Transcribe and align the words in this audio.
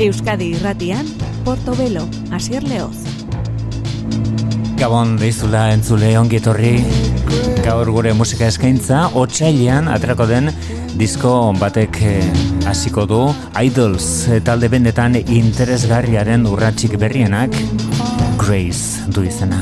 Euskadi 0.00 0.54
irratian, 0.56 1.04
Portobelo, 1.44 2.06
Asier 2.32 2.64
Leoz. 2.64 3.04
Gabon 4.80 5.18
deizula 5.20 5.66
entzule 5.74 6.14
ongietorri 6.16 6.78
gaur 7.60 7.90
gure 7.92 8.14
musika 8.16 8.48
eskaintza 8.48 9.02
otxailean 9.20 9.90
atrako 9.92 10.24
den 10.30 10.48
disko 10.96 11.34
batek 11.60 12.00
eh, 12.00 12.24
hasiko 12.70 13.04
du 13.04 13.20
Idols 13.60 14.08
eh, 14.32 14.40
talde 14.40 14.72
bendetan 14.72 15.20
interesgarriaren 15.20 16.48
urratxik 16.48 16.96
berrienak 16.96 17.60
Grace 18.40 19.04
du 19.12 19.28
izena. 19.28 19.60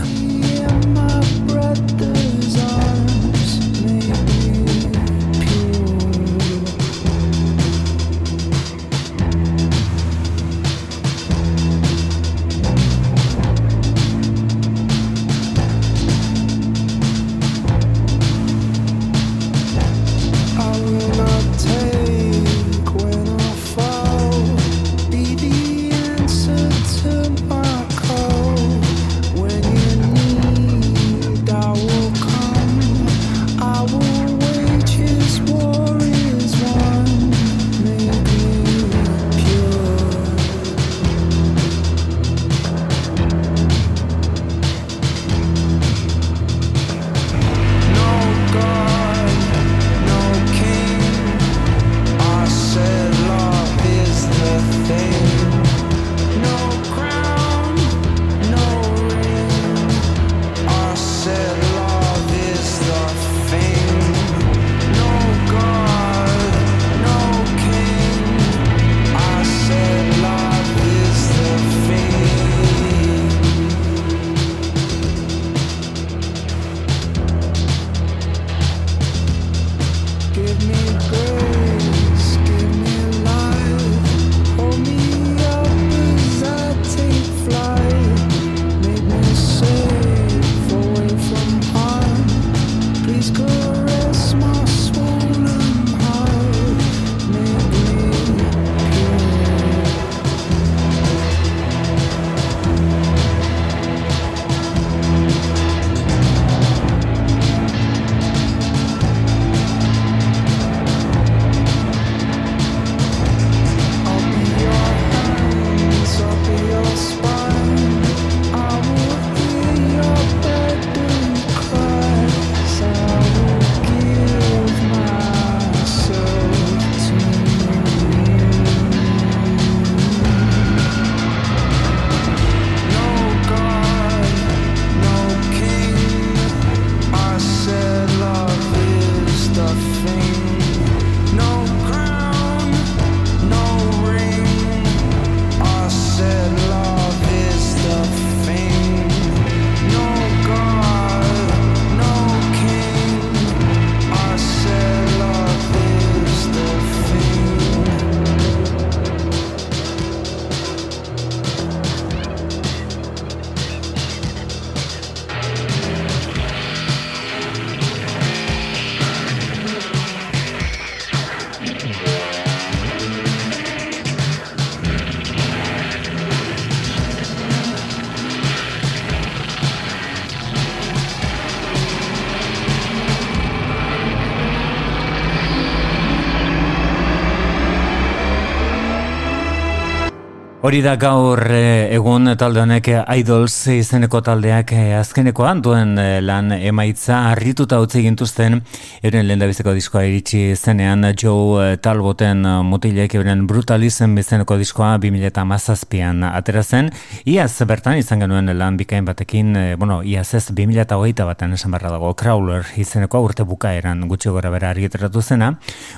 Hori 190.69 190.83
da 190.85 190.99
gaur 191.01 191.41
eh, 191.49 191.89
egun 191.97 192.29
talde 192.37 192.61
honek 192.61 192.91
Idols 193.17 193.55
izeneko 193.73 194.19
taldeak 194.21 194.75
eh, 194.77 194.99
azkenekoan 194.99 195.63
duen 195.65 195.95
eh, 195.97 196.19
lan 196.21 196.53
emaitza 196.53 197.23
harrituta 197.31 197.79
utzi 197.81 198.03
gintuzten. 198.05 198.59
Euren 199.01 199.25
lehendabizeko 199.31 199.73
diskoa 199.73 200.03
iritsi 200.05 200.43
zenean 200.61 201.07
Joe 201.15 201.79
Talboten 201.81 202.45
mutilek 202.69 203.17
euren 203.17 203.47
brutalism 203.49 204.19
izeneko 204.21 204.59
diskoa 204.61 204.91
2008an 205.01 206.27
atera 206.35 206.61
zen. 206.61 206.93
Iaz 207.25 207.65
bertan 207.65 207.97
izan 208.03 208.27
genuen 208.27 208.53
lan 208.59 208.77
bikain 208.77 209.09
batekin 209.09 209.57
bueno, 209.81 210.03
iaz 210.05 210.27
ez 210.37 210.51
2008 210.51 211.25
baten 211.31 211.57
esan 211.57 211.73
barra 211.79 211.95
dago 211.97 212.13
Crawler 212.13 212.69
izeneko 212.77 213.23
urte 213.25 213.49
bukaeran 213.49 214.05
gutxi 214.13 214.37
gora 214.37 214.53
bera 214.53 214.75
argiteratu 214.77 215.25
zena. 215.25 215.55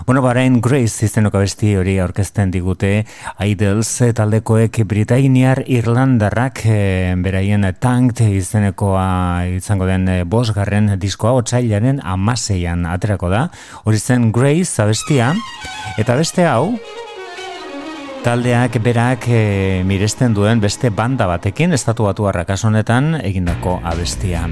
Bueno, 0.07 0.23
barain 0.23 0.63
Grace 0.63 1.11
izeneko 1.11 1.43
besti 1.43 1.75
hori 1.75 1.99
aurkezten 1.99 2.55
digute 2.55 2.95
Idols 3.51 3.97
taldeko 4.15 4.60
hauek 4.61 4.85
Britainiar 4.85 5.63
Irlandarrak 5.73 6.61
e, 6.69 7.15
beraien 7.25 7.65
tank 7.81 8.21
izenekoa 8.21 9.47
izango 9.57 9.87
den 9.89 10.05
e, 10.09 10.17
bosgarren 10.29 10.91
diskoa 11.01 11.33
otxailaren 11.41 12.03
amaseian 12.05 12.85
aterako 12.85 13.31
da. 13.33 13.47
Hori 13.89 13.99
zen 13.99 14.29
Grace 14.33 14.83
abestia 14.83 15.33
eta 15.97 16.17
beste 16.19 16.45
hau 16.45 16.77
taldeak 18.25 18.77
berak 18.85 19.31
e, 19.33 19.81
miresten 19.89 20.37
duen 20.37 20.61
beste 20.61 20.91
banda 20.91 21.27
batekin 21.27 21.73
estatu 21.73 22.05
batu 22.05 22.29
honetan 22.29 23.15
egindako 23.23 23.81
abestia. 23.83 24.45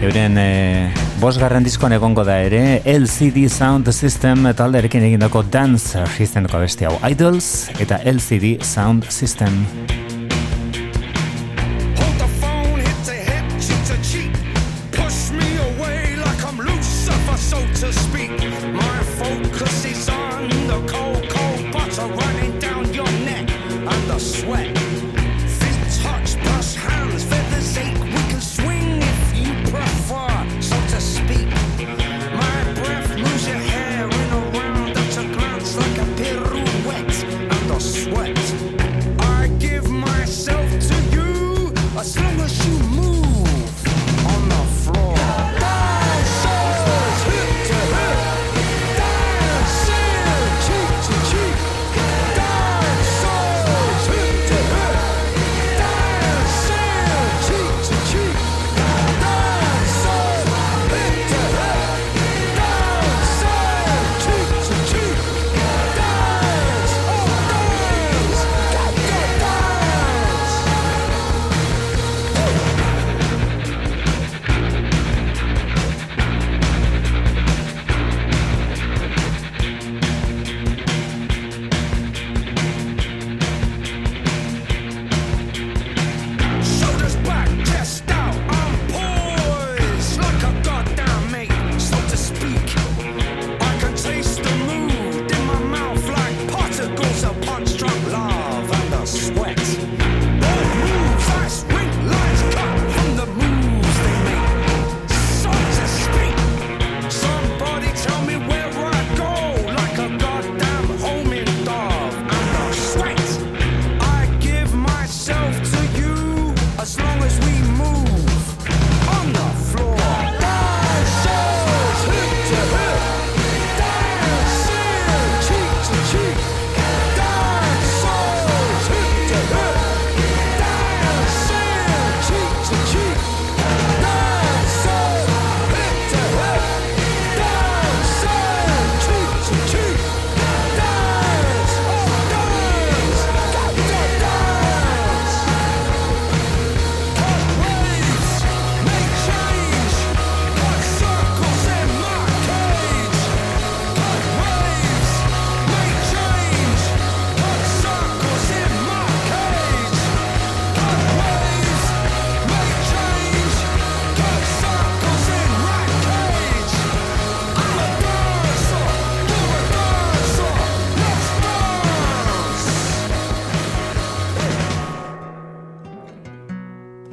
Euren 0.00 0.38
e, 0.40 0.88
bosgarren 1.20 1.64
diskoan 1.66 1.92
egongo 1.92 2.24
da 2.24 2.38
ere 2.40 2.80
LCD 2.88 3.50
Sound 3.52 3.92
System 3.92 4.48
talderekin 4.56 5.04
egindako 5.10 5.44
Dancer 5.52 6.08
izeneko 6.24 6.64
besti 6.64 6.88
hau 6.88 6.96
Idols 7.04 7.68
eta 7.84 8.00
LCD 8.08 8.56
Sound 8.64 9.10
System. 9.12 9.66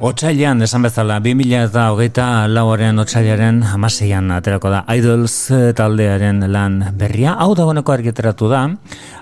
Otsailean, 0.08 0.62
esan 0.64 0.86
bezala, 0.86 1.18
2000 1.20 1.66
eta 1.66 1.82
hogeita 1.92 2.26
lauaren 2.48 2.96
otsailaren 3.02 3.58
amaseian 3.74 4.30
aterako 4.32 4.70
da 4.72 4.78
Idols 4.96 5.34
taldearen 5.76 6.40
lan 6.48 6.78
berria. 6.96 7.34
Hau 7.36 7.50
da 7.58 7.66
honeko 7.68 7.92
argiteratu 7.92 8.48
da, 8.48 8.62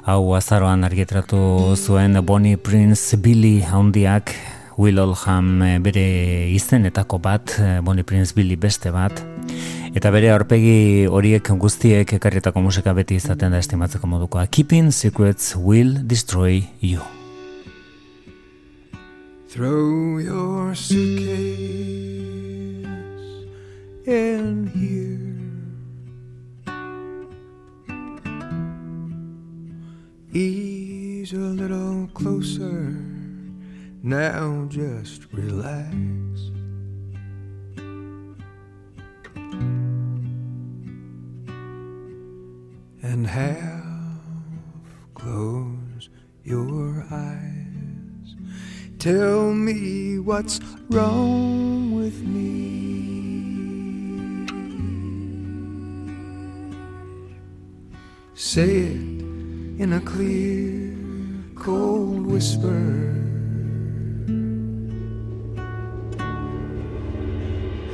hau 0.07 0.21
azaroan 0.39 0.87
argiteratu 0.87 1.75
zuen 1.75 2.15
Bonnie 2.23 2.55
Prince 2.55 3.19
Billy 3.19 3.65
handiak, 3.67 4.31
Will 4.79 5.03
Oldham 5.03 5.59
eh, 5.67 5.75
bere 5.83 6.07
izenetako 6.55 7.19
bat, 7.19 7.59
eh, 7.59 7.81
Bonnie 7.83 8.07
Prince 8.07 8.39
Billy 8.39 8.55
beste 8.55 8.95
bat, 8.95 9.25
eta 9.91 10.15
bere 10.15 10.31
aurpegi 10.37 11.11
horiek 11.11 11.51
guztiek 11.59 12.15
ekarrietako 12.21 12.63
musika 12.63 12.95
beti 12.95 13.19
izaten 13.19 13.51
da 13.51 13.59
estimatzeko 13.59 14.07
modukoa. 14.07 14.47
Keeping 14.47 14.95
Secrets 14.95 15.57
Will 15.59 15.97
Destroy 16.07 16.63
You. 16.79 17.26
Throw 19.57 20.19
your 20.19 20.75
suitcase 20.75 21.27
in 24.05 24.67
here. 24.77 25.33
Ease 30.39 31.33
a 31.33 31.39
little 31.39 32.07
closer. 32.13 33.03
Now 34.03 34.67
just 34.69 35.25
relax. 35.33 35.87
And 43.03 43.27
half 43.27 44.21
close 45.15 46.11
your 46.45 47.07
eyes. 47.11 47.56
Tell 48.99 49.53
me 49.53 50.19
what's 50.19 50.59
wrong 50.89 51.95
with 51.95 52.23
me. 52.23 52.47
Say 58.35 58.79
it 58.79 59.21
in 59.81 59.93
a 59.93 60.01
clear, 60.01 60.97
cold 61.55 62.27
whisper. 62.27 63.13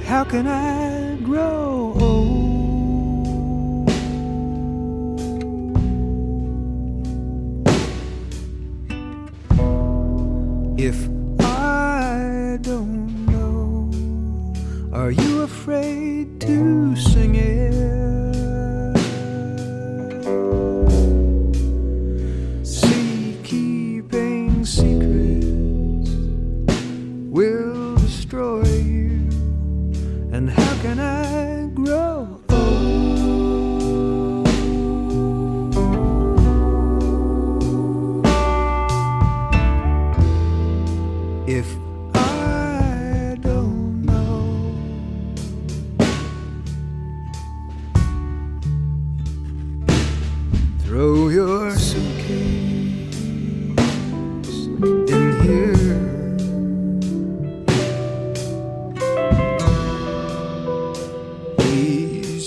How 0.07 0.25
can 0.25 0.47
I 0.47 1.17
grow 1.25 1.97
old? 1.99 2.42
If 10.79 11.09
I 11.41 12.59
don't 12.63 13.27
know, 13.27 13.91
are 14.93 15.11
you 15.11 15.43
afraid 15.43 16.41
to 16.41 16.97
sing 16.97 17.35
it? 17.37 18.32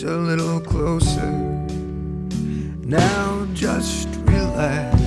A 0.05 0.17
little 0.17 0.59
closer. 0.59 1.31
Now 2.83 3.47
just 3.53 4.07
relax. 4.25 5.01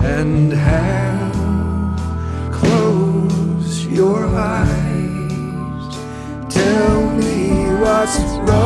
And 0.00 0.52
have 0.52 2.52
close 2.52 3.86
your 3.86 4.26
eyes. 4.26 5.96
Tell 6.52 7.10
me 7.12 7.80
what's 7.80 8.18
wrong 8.48 8.63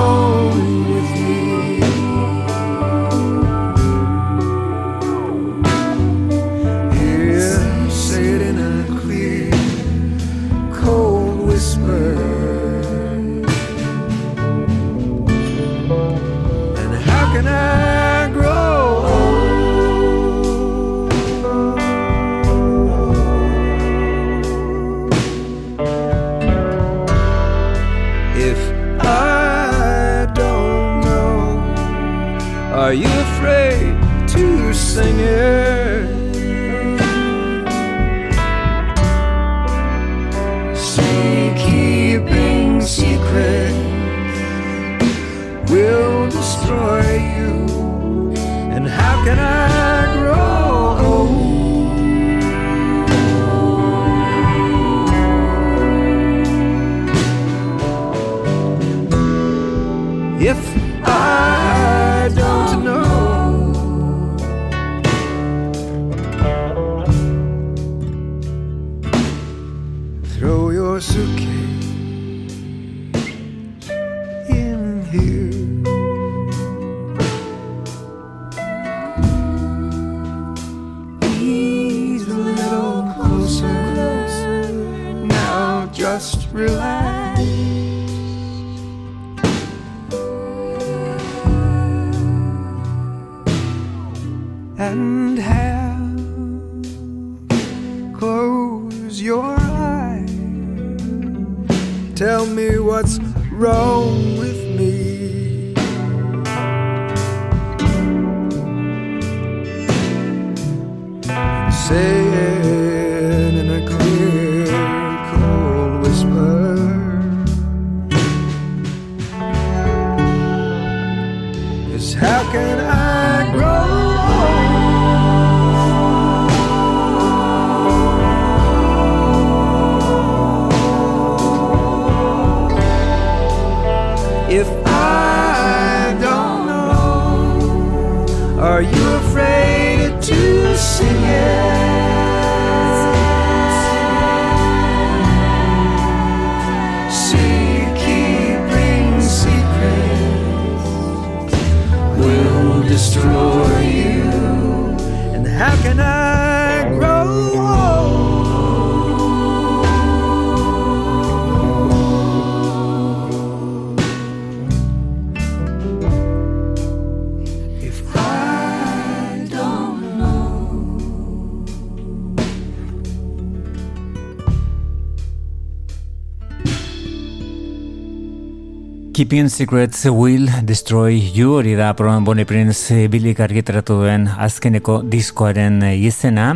Keeping 179.19 179.49
Secrets 179.51 180.05
Will 180.07 180.47
Destroy 180.63 181.19
You 181.35 181.57
hori 181.57 181.73
da 181.75 181.89
proban 181.99 182.23
Bonnie 182.23 182.45
Prince 182.47 182.95
eh, 182.95 183.09
bilik 183.11 183.41
argitratu 183.43 183.97
duen 183.99 184.29
azkeneko 184.31 185.01
diskoaren 185.03 185.81
eh, 185.83 185.97
izena. 186.07 186.53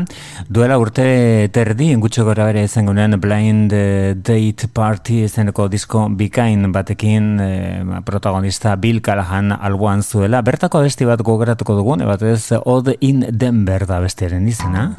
Duela 0.47 0.77
urte 0.79 1.49
terdi, 1.51 1.89
gutxo 1.99 2.23
gora 2.23 2.47
bere 2.47 2.63
izango 2.63 2.95
Blind 3.19 3.73
eh, 3.73 4.15
Date 4.15 4.69
Party 4.73 5.25
izeneko 5.25 5.67
disko 5.67 6.07
bikain 6.09 6.71
batekin 6.71 7.43
protagonista 8.07 8.77
Bill 8.77 9.03
Callahan 9.03 9.51
alboan 9.51 10.05
zuela. 10.05 10.41
Bertako 10.41 10.79
abesti 10.79 11.05
bat 11.05 11.21
gogoratuko 11.21 11.75
dugun, 11.75 12.07
bat 12.07 12.23
ez 12.23 12.53
Odd 12.65 12.95
in 13.01 13.27
Denver 13.29 13.87
da 13.87 13.99
bestiaren 13.99 14.47
izena. 14.47 14.95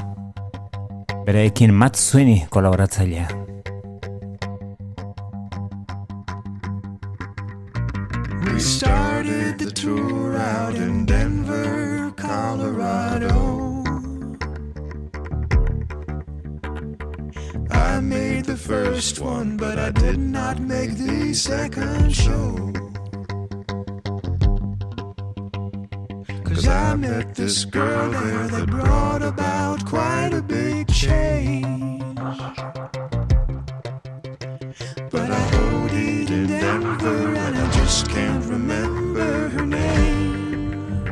Bere 1.24 1.46
ekin 1.46 1.72
Matt 1.72 1.96
Sweeney 1.96 2.44
kolaboratzailea. 2.50 3.53
Started 8.64 9.60
the 9.60 9.70
tour 9.70 10.38
out 10.38 10.76
in 10.76 11.06
Denver, 11.06 12.14
Colorado. 12.16 13.84
I 17.70 18.00
made 18.00 18.46
the 18.46 18.56
first 18.56 19.20
one, 19.20 19.58
but 19.58 19.78
I 19.78 19.92
did 19.92 20.18
not 20.18 20.60
make 20.60 20.92
the 20.92 21.34
second 21.34 22.16
show. 22.16 22.72
Cause 26.46 26.68
I 26.68 26.96
met 26.96 27.36
this 27.36 27.66
girl 27.66 28.12
there 28.12 28.48
that 28.48 28.68
brought 28.70 29.24
about 29.24 29.86
quite 29.86 30.34
a 30.34 30.42
big 30.42 30.88
change. 30.88 32.18
But 35.14 35.30
I 35.30 35.46
OD'd 35.58 36.32
in 36.32 36.48
Denver 36.48 37.36
and 37.36 37.56
I 37.56 37.72
just 37.72 38.10
can't 38.10 38.44
remember 38.46 39.48
her 39.50 39.64
name. 39.64 41.06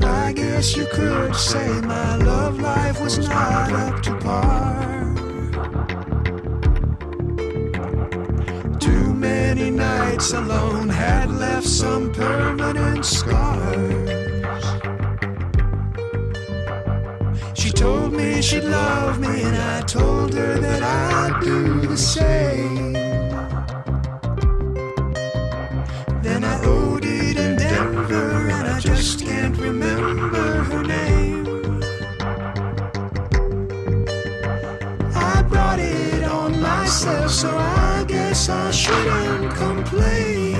I 0.00 0.32
guess 0.32 0.76
you 0.76 0.86
could 0.86 1.34
say 1.34 1.80
my 1.80 2.14
love 2.18 2.60
life 2.60 3.00
was 3.00 3.18
not 3.18 3.72
up 3.72 4.00
to 4.04 4.14
par. 4.18 5.14
Too 8.78 9.12
many 9.12 9.72
nights 9.72 10.32
alone 10.34 10.88
had 10.88 11.32
left 11.32 11.66
some 11.66 12.12
permanent 12.12 13.04
scars. 13.04 14.19
Told 17.72 18.12
me 18.12 18.40
she'd 18.42 18.64
love 18.64 19.20
me, 19.20 19.42
and 19.42 19.56
I 19.56 19.80
told 19.82 20.34
her 20.34 20.58
that 20.58 20.82
I'd 20.82 21.40
do 21.42 21.80
the 21.86 21.96
same. 21.96 22.92
Then 26.22 26.44
I 26.44 26.54
OD'd 26.64 27.04
in 27.04 27.56
Denver, 27.56 28.48
and 28.50 28.66
I 28.68 28.78
just 28.80 29.20
can't 29.20 29.56
remember 29.56 30.64
her 30.70 30.82
name. 30.82 31.82
I 35.14 35.42
brought 35.42 35.78
it 35.78 36.24
on 36.24 36.60
myself, 36.60 37.30
so 37.30 37.50
I 37.56 38.04
guess 38.06 38.48
I 38.48 38.70
shouldn't 38.70 39.54
complain. 39.54 40.59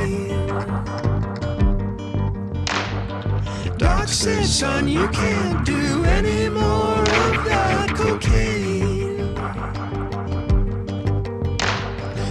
Said, 4.11 4.45
son, 4.45 4.89
you 4.89 5.07
can't 5.09 5.65
do 5.65 6.05
any 6.05 6.49
more 6.49 6.99
of 6.99 7.45
that 7.45 7.95
cocaine. 7.95 9.35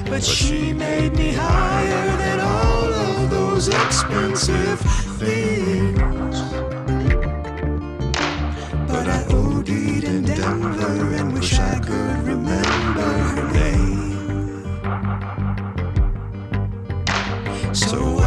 But 0.09 0.21
she 0.21 0.73
made 0.73 1.13
me 1.13 1.31
higher 1.31 2.17
than 2.17 2.39
all 2.41 2.93
of 2.93 3.29
those 3.29 3.69
expensive 3.69 4.79
things. 5.19 6.41
But 8.87 9.07
I 9.07 9.23
OD'd 9.29 9.69
in 10.03 10.23
Denver 10.25 11.08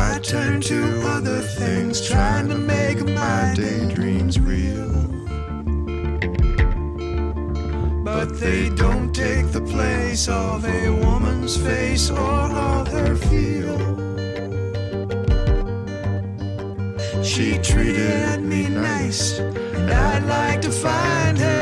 I 0.05 0.19
turn 0.19 0.61
to 0.63 0.81
other 1.15 1.41
things, 1.41 2.01
trying 2.01 2.49
to 2.49 2.57
make 2.57 2.99
my 3.07 3.55
daydreams 3.55 4.39
real. 4.41 4.91
But 8.05 8.41
they 8.41 8.69
don't 8.71 9.13
take 9.15 9.47
the 9.53 9.65
place 9.75 10.29
of 10.29 10.65
a 10.65 10.91
woman's 10.91 11.57
face 11.57 12.11
or 12.11 12.43
of 12.69 12.89
her 12.89 13.15
feel. 13.29 13.79
She 17.23 17.59
treated 17.59 18.41
me 18.43 18.69
nice, 18.69 19.39
and 19.39 19.89
I'd 19.91 20.25
like 20.25 20.61
to 20.63 20.73
find 20.73 21.39
her 21.39 21.62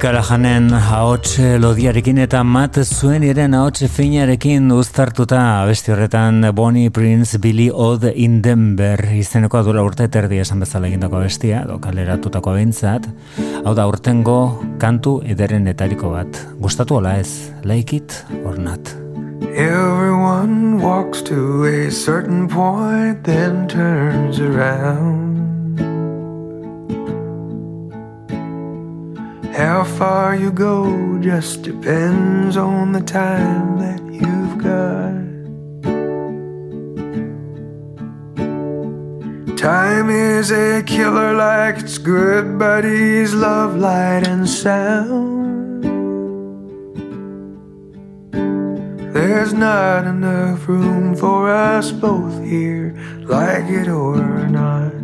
Callahanen 0.00 0.72
ahots 0.74 1.36
lodiarekin 1.60 2.18
eta 2.22 2.40
mat 2.44 2.76
zuen 2.82 3.22
iren 3.22 3.54
finarekin 3.92 4.72
uztartuta 4.72 5.62
abesti 5.62 5.92
horretan 5.92 6.42
Bonnie 6.54 6.90
Prince 6.90 7.38
Billy 7.38 7.70
Odd 7.70 8.04
in 8.14 8.40
Denver 8.42 8.98
izeneko 9.14 9.58
adura 9.58 9.82
urte 9.82 10.08
terdi 10.08 10.38
esan 10.38 10.60
bezala 10.60 10.88
egindako 10.88 11.18
abestia, 11.18 11.64
do 11.66 11.78
kaleratutako. 11.78 12.56
Hau 13.64 13.74
da 13.74 13.86
urtengo 13.86 14.62
kantu 14.78 15.20
ederen 15.24 15.66
etariko 15.68 16.10
bat. 16.10 16.40
Gustatu 16.58 16.96
hola 16.96 17.18
ez, 17.18 17.50
like 17.64 17.96
it 17.96 18.24
or 18.44 18.58
not. 18.58 18.80
Everyone 19.54 20.80
walks 20.82 21.22
to 21.22 21.64
a 21.66 21.90
certain 21.90 22.48
point, 22.48 23.22
then 23.24 23.68
turns 23.68 24.40
around. 24.40 25.33
How 29.54 29.84
far 29.84 30.34
you 30.34 30.50
go 30.50 31.16
just 31.20 31.62
depends 31.62 32.56
on 32.56 32.90
the 32.90 33.00
time 33.00 33.78
that 33.78 34.02
you've 34.12 34.58
got. 34.58 35.14
Time 39.56 40.10
is 40.10 40.50
a 40.50 40.82
killer 40.82 41.34
like 41.34 41.78
its 41.78 41.98
good 41.98 42.58
buddies, 42.58 43.32
love, 43.32 43.76
light, 43.76 44.26
and 44.26 44.48
sound. 44.48 45.84
There's 49.14 49.54
not 49.54 50.04
enough 50.04 50.66
room 50.66 51.14
for 51.14 51.48
us 51.48 51.92
both 51.92 52.42
here, 52.42 52.96
like 53.20 53.70
it 53.70 53.86
or 53.86 54.48
not. 54.48 55.03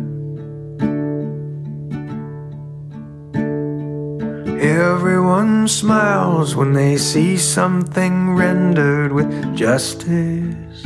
Everyone 4.61 5.67
smiles 5.67 6.55
when 6.55 6.73
they 6.73 6.95
see 6.95 7.35
something 7.35 8.35
rendered 8.35 9.11
with 9.11 9.55
justice. 9.55 10.85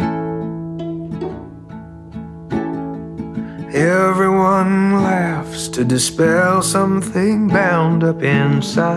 Everyone 3.76 5.04
laughs 5.04 5.68
to 5.68 5.84
dispel 5.84 6.62
something 6.62 7.50
bound 7.50 8.06
up 8.06 8.24
inside. 8.24 8.96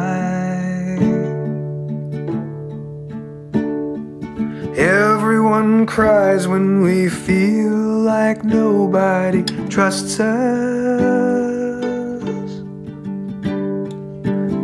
Everyone 4.78 5.86
cries 5.86 6.46
when 6.46 6.82
we 6.82 7.08
feel 7.08 7.74
like 7.74 8.44
nobody 8.44 9.42
trusts 9.68 10.20
us. 10.20 11.67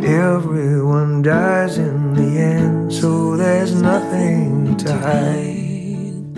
Everyone 0.05 1.23
dies 1.23 1.79
in 1.79 2.13
the 2.13 2.39
end, 2.39 2.93
so 2.93 3.35
there's 3.35 3.73
nothing 3.73 4.77
to 4.77 4.93
hide. 4.93 6.37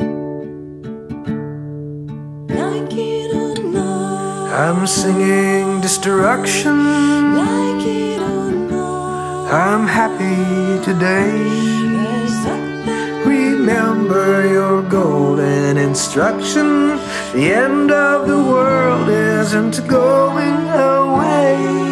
Like 2.47 2.93
it 2.93 3.35
or 3.35 3.61
not, 3.65 4.53
I'm 4.53 4.87
singing 4.87 5.81
destruction. 5.81 7.35
like 7.35 7.85
it 7.85 8.21
or 8.21 8.51
not, 8.51 9.51
I'm 9.51 9.85
happy 9.85 10.81
today. 10.85 11.67
Remember 13.25 14.47
your 14.47 14.81
golden 14.83 15.75
instruction. 15.75 16.95
The 17.33 17.51
end 17.53 17.91
of 17.91 18.29
the 18.29 18.41
world 18.41 19.09
isn't 19.09 19.85
going 19.89 20.69
away. 20.69 21.86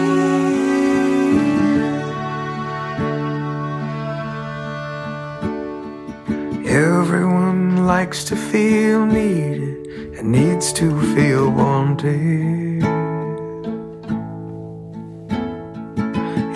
Everyone 6.75 7.87
likes 7.87 8.25
to 8.25 8.35
feel 8.35 9.05
needed 9.05 9.87
and 10.17 10.29
needs 10.29 10.73
to 10.73 10.91
feel 11.15 11.49
wanted. 11.49 12.83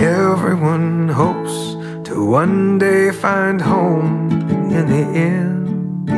Everyone 0.01 1.08
hopes 1.08 1.55
to 2.10 2.25
one 2.25 2.77
day 2.79 3.12
find 3.12 3.62
home 3.62 4.29
in 4.69 4.89
the 4.89 5.05
end. 5.17 6.10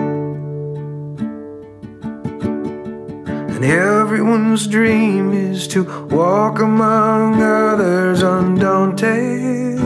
And 3.54 3.64
everyone's 3.64 4.66
dream 4.66 5.32
is 5.32 5.68
to 5.68 5.84
walk 6.08 6.58
among 6.58 7.40
others 7.44 8.24
undaunted. 8.24 9.81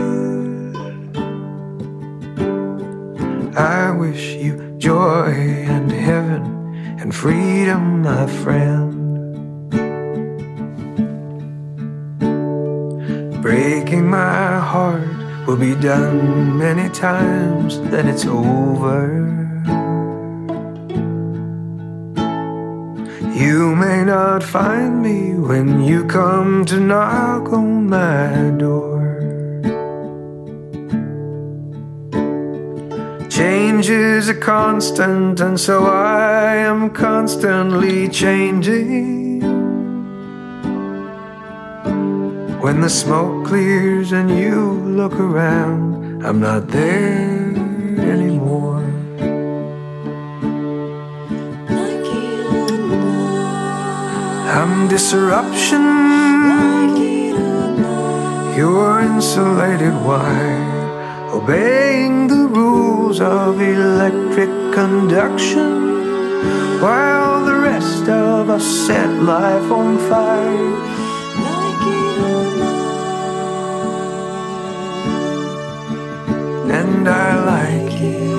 I 3.56 3.90
wish 3.90 4.34
you 4.34 4.74
joy 4.76 5.32
and 5.32 5.90
heaven 5.90 6.98
and 7.00 7.14
freedom, 7.14 8.02
my 8.02 8.26
friend. 8.26 9.70
Breaking 13.40 14.10
my 14.10 14.58
heart 14.58 15.46
will 15.46 15.56
be 15.56 15.74
done 15.74 16.58
many 16.58 16.90
times, 16.90 17.80
then 17.90 18.08
it's 18.08 18.26
over. 18.26 19.24
You 23.34 23.74
may 23.74 24.04
not 24.04 24.42
find 24.42 25.00
me 25.02 25.32
when 25.32 25.82
you 25.82 26.04
come 26.04 26.66
to 26.66 26.78
knock 26.78 27.54
on 27.54 27.88
my 27.88 28.50
door. 28.58 28.95
Change 33.36 33.90
is 33.90 34.30
a 34.30 34.34
constant, 34.34 35.40
and 35.40 35.60
so 35.60 35.84
I 35.84 36.56
am 36.56 36.88
constantly 36.88 38.08
changing. 38.08 39.42
When 42.62 42.80
the 42.80 42.88
smoke 42.88 43.46
clears 43.46 44.12
and 44.12 44.30
you 44.30 44.72
look 45.00 45.12
around, 45.20 46.24
I'm 46.24 46.40
not 46.40 46.68
there 46.68 47.52
anymore. 48.14 48.82
I'm 54.56 54.88
disruption. 54.88 55.84
You're 58.56 59.00
insulated 59.00 59.92
wire, 60.06 60.75
obeying 61.46 62.26
the 62.26 62.48
rules 62.48 63.20
of 63.20 63.60
electric 63.60 64.50
conduction, 64.74 65.70
while 66.82 67.44
the 67.44 67.54
rest 67.54 68.08
of 68.08 68.50
us 68.50 68.66
set 68.86 69.08
life 69.22 69.70
on 69.70 69.96
fire. 70.08 70.96
like 71.62 71.86
it 71.86 72.16
And 76.80 77.08
I 77.08 77.32
like 77.54 78.00
it, 78.02 78.34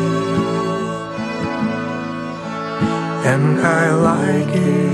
and 3.31 3.59
I 3.59 3.85
like 4.09 4.53
it, 4.55 4.93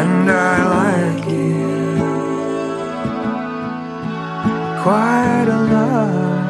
and 0.00 0.30
I 0.30 0.56
like 0.78 1.26
it 1.26 1.29
quite 4.82 5.48
a 5.48 5.60
lot. 5.74 6.40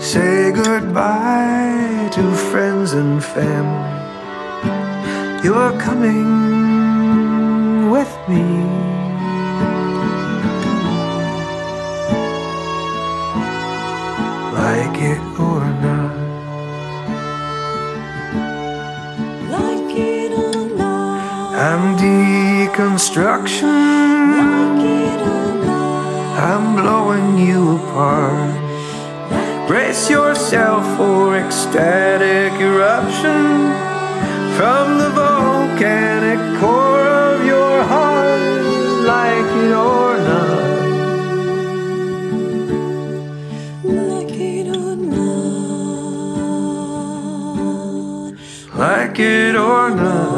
Say 0.00 0.52
goodbye 0.52 2.10
to 2.12 2.22
friends 2.50 2.92
and 2.92 3.22
family. 3.22 3.98
You're 5.44 5.72
coming 5.80 6.30
with 7.90 8.12
me. 8.28 8.44
Like 14.60 14.98
it 15.12 15.22
or 15.38 15.64
not. 15.84 16.28
like 19.50 19.96
it 19.96 20.32
or 20.32 20.68
not, 20.76 21.54
I'm 21.54 21.96
deconstruction. 21.96 23.62
like 24.36 24.84
it 24.84 24.86
or 24.86 24.94
not, 24.94 24.97
I'm 26.40 26.76
blowing 26.76 27.36
you 27.36 27.78
apart. 27.78 28.54
Brace 29.66 30.08
yourself 30.08 30.84
for 30.96 31.36
ecstatic 31.36 32.52
eruption 32.60 33.72
from 34.56 34.98
the 34.98 35.10
volcanic 35.10 36.38
core 36.60 37.08
of 37.08 37.44
your 37.44 37.82
heart, 37.82 38.62
like 39.04 39.50
it 39.64 39.72
or 39.72 40.16
not. 40.28 40.78
like 43.84 44.34
it 44.38 44.68
or 44.76 44.94
not, 48.30 48.78
Like 48.78 49.18
it 49.18 49.56
or 49.56 49.90
not. 49.90 50.37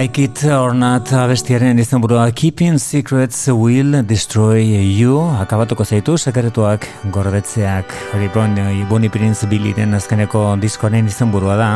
Like 0.00 0.22
it 0.22 0.44
or 0.48 0.72
not 0.72 1.10
abestiaren 1.12 1.76
izenburua 1.76 2.30
Keeping 2.32 2.78
Secrets 2.80 3.48
Will 3.52 3.98
Destroy 4.08 4.62
You. 4.64 5.18
Akabatuko 5.42 5.84
zaitu 5.84 6.14
sekretuak 6.16 6.86
gordetzeak 7.12 7.92
hori 8.14 8.30
Bonnie, 8.32 9.10
Prince 9.12 9.44
Billyren 9.46 9.92
azkeneko 9.92 10.56
diskoaren 10.62 11.10
izenburua 11.10 11.56
da. 11.60 11.68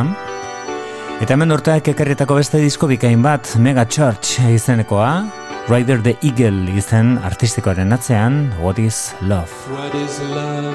Eta 1.21 1.35
hemen 1.35 1.53
urteak 1.53 1.91
ekarritako 1.93 2.39
beste 2.39 2.63
disko 2.63 2.89
bikain 2.89 3.21
bat 3.21 3.51
Mega 3.61 3.85
Church 3.85 4.39
izenekoa. 4.41 5.11
Rider 5.69 6.01
the 6.01 6.15
Eagle 6.23 6.73
izen 6.73 7.19
artistikoaren 7.21 7.93
atzean 7.93 8.49
What 8.57 8.81
is 8.81 9.13
Love? 9.21 9.53
What 9.69 9.93
is 10.01 10.17
love? 10.33 10.73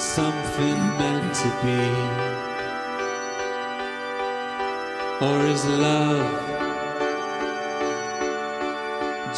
Something 0.00 0.82
meant 0.98 1.32
to 1.44 1.54
be. 1.62 2.29
Or 5.20 5.44
is 5.44 5.66
love 5.66 6.32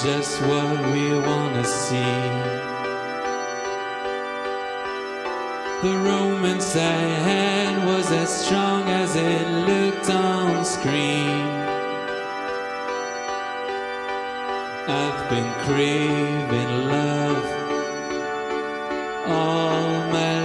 just 0.00 0.40
what 0.42 0.92
we 0.92 1.18
wanna 1.18 1.64
see? 1.64 2.52
The 5.82 5.98
romance 5.98 6.76
I 6.76 7.00
had 7.28 7.84
was 7.84 8.12
as 8.12 8.30
strong 8.44 8.82
as 8.90 9.16
it 9.16 9.48
looked 9.68 10.08
on 10.08 10.64
screen. 10.64 11.46
I've 14.86 15.30
been 15.30 15.50
craving 15.64 16.74
love 16.94 17.44
all 19.26 19.90
my 20.12 20.41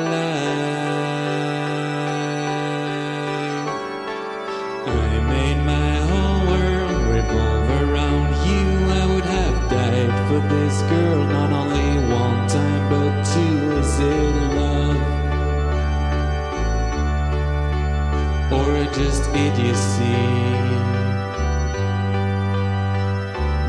for 10.27 10.39
this 10.49 10.81
girl 10.81 11.23
not 11.23 11.51
only 11.53 12.13
one 12.13 12.47
time 12.49 12.89
but 12.89 13.23
two. 13.23 13.57
Is 13.79 13.99
it 13.99 14.35
love? 14.59 15.01
Or 18.51 18.83
just 18.91 19.23
idiocy? 19.29 20.19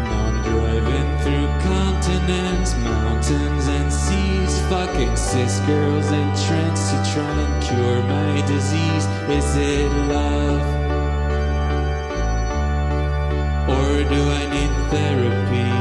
Now 0.03 0.27
I'm 0.29 0.43
driving 0.43 1.11
through 1.23 1.49
continents, 1.73 2.75
mountains, 2.79 3.69
and 3.69 3.93
seas. 3.93 4.61
Fucking 4.69 5.15
cis 5.15 5.61
girls 5.61 6.11
in 6.11 6.29
trance 6.45 6.91
to 6.91 6.97
try 7.13 7.35
and 7.45 7.63
cure 7.63 8.03
my 8.03 8.45
disease. 8.49 9.07
Is 9.39 9.57
it 9.57 9.93
love? 10.09 10.67
Or 13.77 13.91
do 14.13 14.21
I 14.41 14.43
need 14.55 14.73
therapy? 14.91 15.78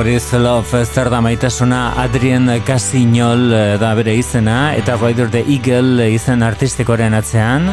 Hori 0.00 0.18
Love 0.32 0.84
zer 0.86 1.10
da 1.12 1.20
maitasuna 1.20 1.92
Adrien 2.00 2.48
Casignol 2.64 3.52
eh, 3.52 3.76
da 3.76 3.92
bere 3.98 4.14
izena 4.16 4.72
eta 4.72 4.96
Rider 4.96 5.28
the 5.28 5.44
Eagle 5.44 6.08
izen 6.14 6.40
artistikoren 6.42 7.12
atzean 7.12 7.68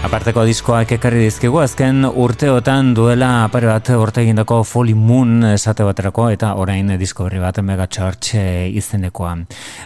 Aparteko 0.00 0.46
diskoak 0.48 0.94
ekarri 0.96 1.26
dizkigu 1.26 1.58
azken 1.60 2.06
urteotan 2.08 2.94
duela 2.96 3.44
pare 3.52 3.68
bat 3.68 3.90
urte 3.92 4.22
egindako 4.22 4.62
Folly 4.64 4.94
Moon 4.96 5.44
esate 5.50 5.84
baterako 5.84 6.30
eta 6.32 6.54
orain 6.56 6.88
disko 6.96 7.26
berri 7.26 7.42
bat 7.42 7.60
Mega 7.60 7.84
Church 7.84 8.32
eh, 8.40 8.70
izenekoa. 8.80 9.34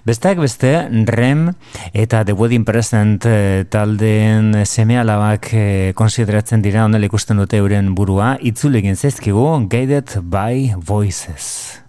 Besteak 0.06 0.38
beste, 0.38 0.70
Rem 1.10 1.48
eta 1.90 2.22
The 2.22 2.38
Wedding 2.38 2.62
Present 2.64 3.26
eh, 3.26 3.64
taldeen 3.66 4.62
seme 4.62 5.00
alabak 5.02 5.50
konsideratzen 5.98 6.62
dira 6.62 6.86
onela 6.86 7.10
ikusten 7.10 7.42
dute 7.42 7.58
euren 7.58 7.90
burua, 7.98 8.36
itzule 8.38 8.84
egin 8.84 8.94
zaizkigu 8.94 9.48
Guided 9.66 10.20
by 10.22 10.76
Voices. 10.78 11.80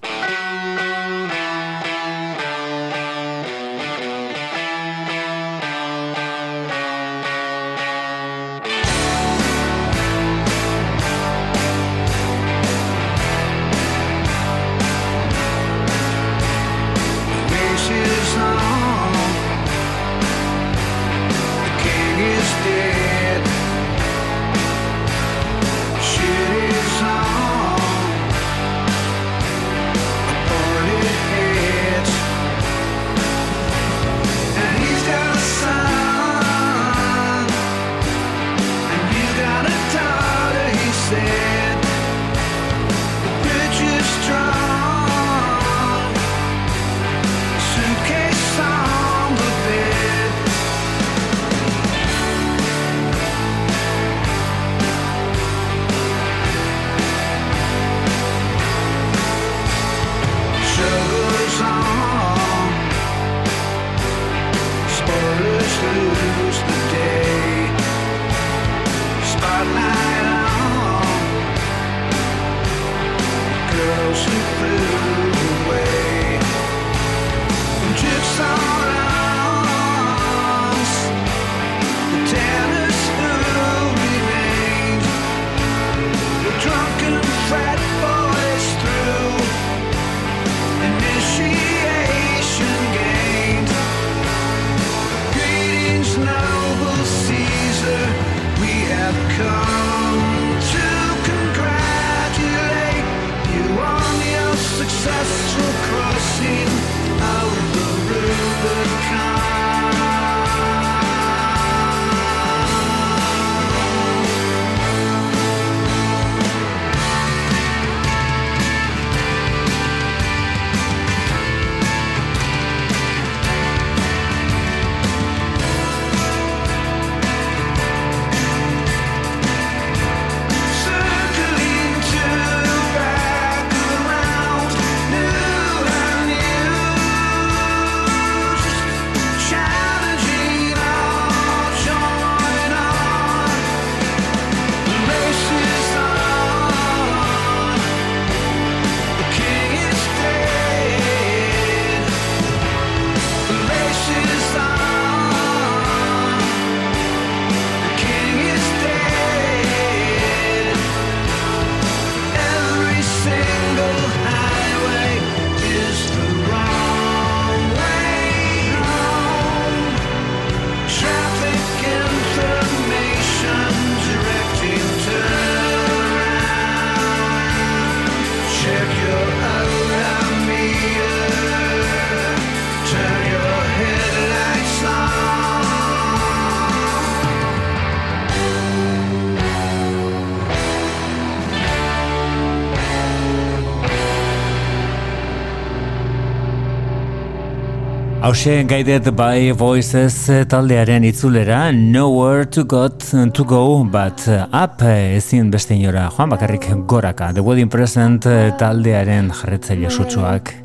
Hauxe 198.26 198.64
Guided 198.66 199.12
by 199.14 199.52
Voices 199.54 200.16
taldearen 200.50 201.04
itzulera 201.06 201.68
Nowhere 201.72 202.48
to, 202.50 202.64
got, 202.66 203.06
to 203.34 203.44
go 203.46 203.84
but 203.84 204.26
up 204.52 204.82
ezin 204.82 205.52
beste 205.54 205.76
inora. 205.76 206.08
Joan 206.10 206.32
bakarrik 206.34 206.66
goraka. 206.88 207.32
The 207.36 207.44
Wedding 207.44 207.70
Present 207.70 208.26
taldearen 208.58 209.30
jarretzaile 209.30 209.94
sutsuak. 209.94 210.56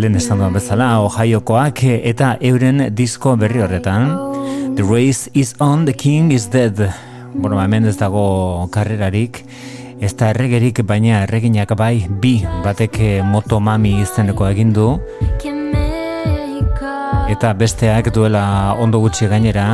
Lehen 0.00 0.16
esan 0.16 0.40
duan 0.40 0.56
bezala 0.56 0.94
Ohiokoak 1.04 1.84
eta 1.84 2.38
euren 2.40 2.86
disko 2.96 3.36
berri 3.36 3.60
horretan. 3.60 4.08
The 4.80 4.88
race 4.88 5.28
is 5.34 5.52
on, 5.60 5.84
the 5.84 5.92
king 5.92 6.32
is 6.32 6.48
dead. 6.48 6.80
Bueno, 7.34 7.60
hemen 7.60 7.92
ez 7.92 7.98
dago 8.00 8.70
karrerarik 8.72 9.44
Ez 9.96 10.10
da 10.12 10.26
erregerik, 10.28 10.82
baina 10.84 11.22
erreginak 11.24 11.70
bai 11.78 12.04
bi 12.20 12.34
batek 12.64 12.98
motomami 13.24 13.94
izeneko 14.02 14.44
egin 14.50 14.74
du 14.76 14.90
eta 17.26 17.50
besteak 17.58 18.12
duela 18.14 18.74
ondo 18.78 19.00
gutxi 19.02 19.26
gainera 19.26 19.64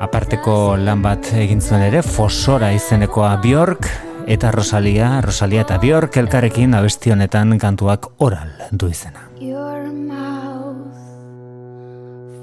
aparteko 0.00 0.76
lan 0.80 1.02
bat 1.04 1.26
egin 1.36 1.60
zuen 1.60 1.82
ere 1.84 2.00
Fosora 2.02 2.70
izenekoa 2.72 3.34
Bjork 3.42 3.88
eta 4.28 4.50
Rosalia, 4.54 5.18
Rosalia 5.24 5.66
eta 5.66 5.76
Bjork 5.82 6.16
elkarrekin 6.16 6.76
abesti 6.78 7.12
honetan 7.12 7.58
kantuak 7.60 8.08
oral 8.24 8.54
du 8.72 8.88
izena. 8.88 9.26
Your 9.40 9.92
mouth 9.92 10.96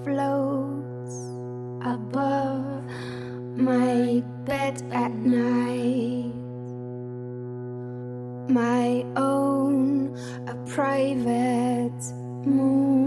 floats 0.03 1.17
above 1.81 2.85
my 3.57 4.21
bed 4.45 4.81
at 4.93 5.13
night. 5.25 6.33
My 8.47 9.03
own, 9.17 10.13
a 10.45 10.53
private 10.69 12.24
moon. 12.45 13.05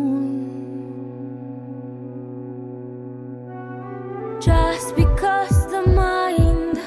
Just 4.40 4.94
because 4.96 5.66
the 5.70 5.82
mind 5.86 6.78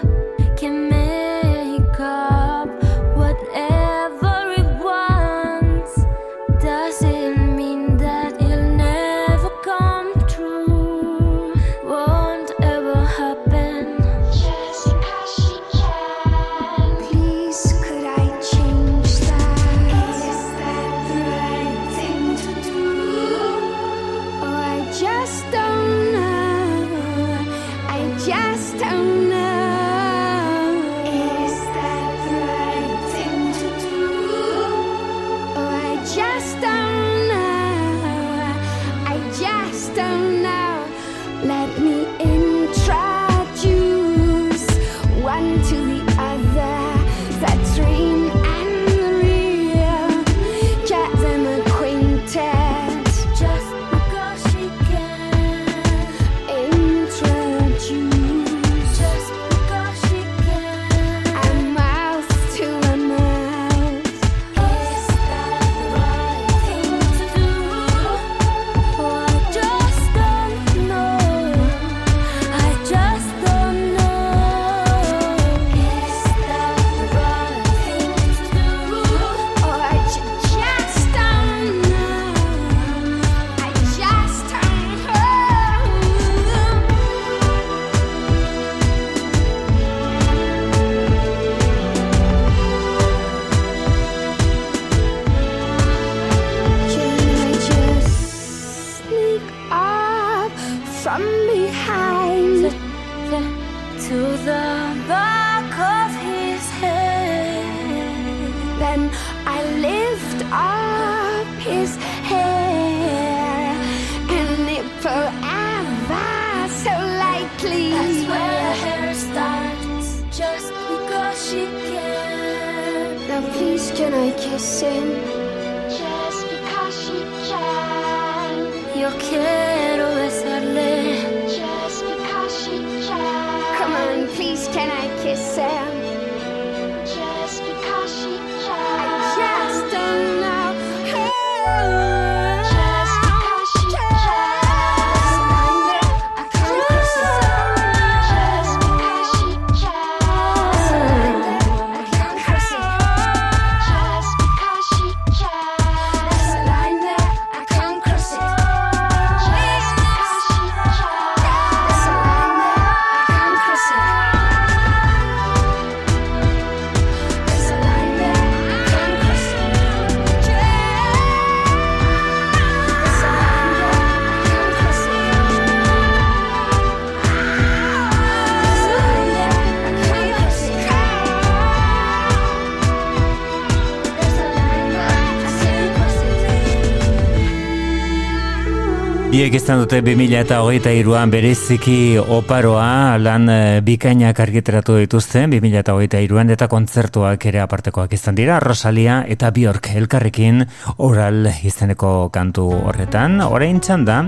izan 189.62 189.84
dute 189.84 190.00
2000 190.02 190.40
eta 190.40 190.56
hogeita 190.64 190.90
iruan 190.98 191.30
bereziki 191.30 192.18
oparoa. 192.18 193.14
Lan 193.22 193.46
eh, 193.54 193.82
bikainak 193.86 194.40
argiteratu 194.42 194.96
dituzten 194.98 195.52
2000 195.54 195.78
eta 195.84 195.94
hogeita 195.94 196.22
iruan 196.26 196.50
eta 196.50 196.66
kontzertuak 196.72 197.46
ere 197.46 197.62
apartekoak 197.62 198.16
izan 198.18 198.40
dira. 198.40 198.58
Rosalia 198.64 199.20
eta 199.30 199.52
Bjork 199.54 199.92
elkarrekin 200.02 200.66
oral 200.98 201.52
izeneko 201.62 202.32
kantu 202.34 202.72
horretan. 202.90 203.38
Orain 203.46 203.78
txanda 203.86 204.24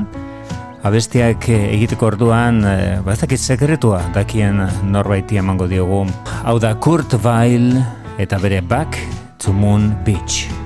abestiak 0.85 1.49
egiteko 1.49 2.11
orduan 2.13 2.61
eh, 2.69 2.99
bazakit 3.05 3.41
sekretua 3.41 4.03
dakien 4.13 4.61
norbaiti 4.93 5.41
emango 5.41 5.65
diogu. 5.71 6.03
Hau 6.43 6.59
da 6.61 6.75
Kurt 6.77 7.17
Weil 7.25 7.81
eta 8.21 8.37
bere 8.37 8.61
Back 8.61 9.01
to 9.41 9.53
Moon 9.53 9.95
Beach. 10.05 10.62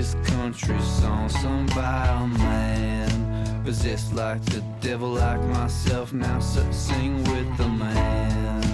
this 0.00 0.14
country 0.24 0.80
song 0.80 1.28
sung 1.28 1.66
by 1.74 2.06
a 2.06 2.26
man 2.38 3.62
possessed 3.62 4.14
like 4.14 4.42
the 4.46 4.62
devil, 4.80 5.10
like 5.10 5.42
myself. 5.48 6.14
Now 6.14 6.40
sing 6.40 7.22
with 7.24 7.58
the 7.58 7.68
man. 7.68 8.69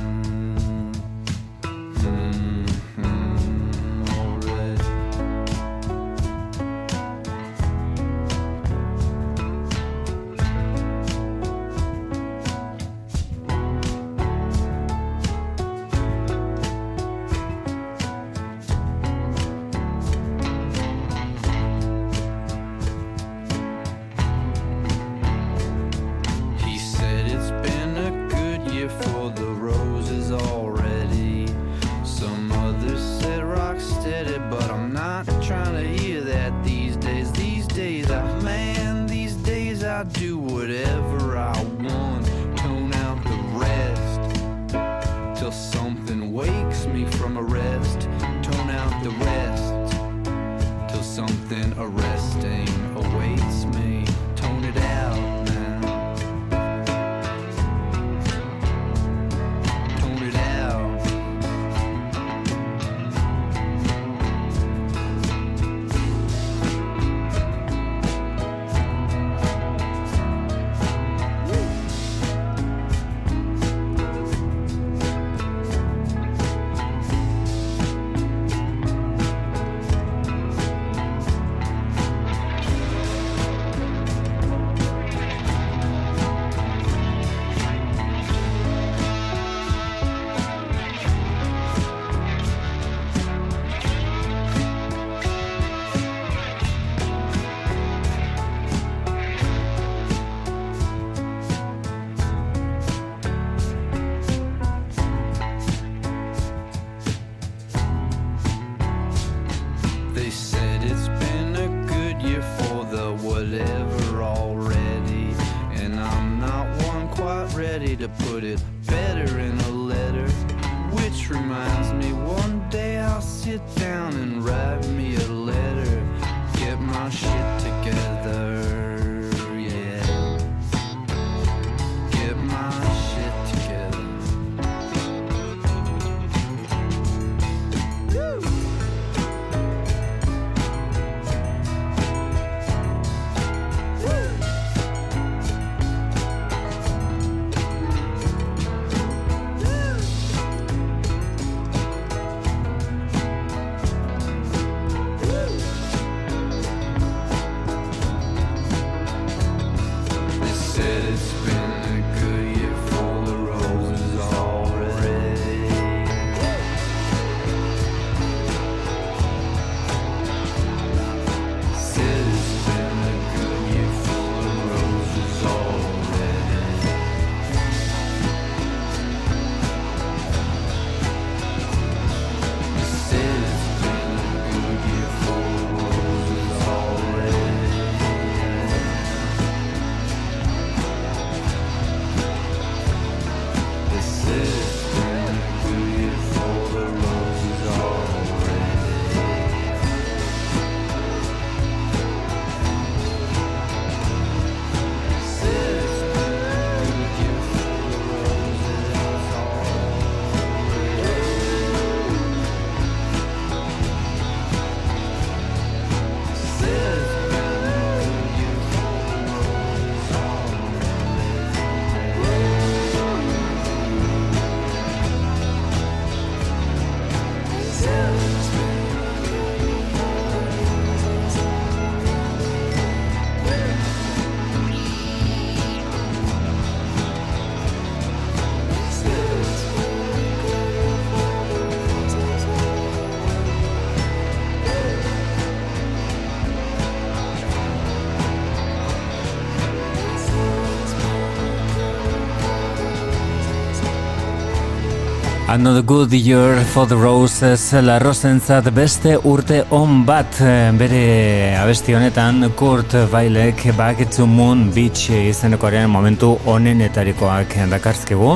Another 255.57 255.81
good 255.81 256.13
year 256.13 256.63
for 256.75 256.87
the 256.87 256.95
roses, 256.95 257.73
la 257.81 257.97
rosentzat 257.99 258.67
beste 258.77 259.15
urte 259.25 259.63
on 259.73 260.03
bat. 260.05 260.37
Bere 260.77 261.57
abesti 261.57 261.95
honetan 261.97 262.45
Kurt 262.55 262.93
Weilek 263.09 263.63
Back 263.79 264.05
to 264.13 264.27
Moon 264.27 264.67
Beach 264.75 265.07
izenekoaren 265.17 265.89
momentu 265.89 266.35
onenetarikoak 266.45 267.57
dakarzkegu 267.73 268.35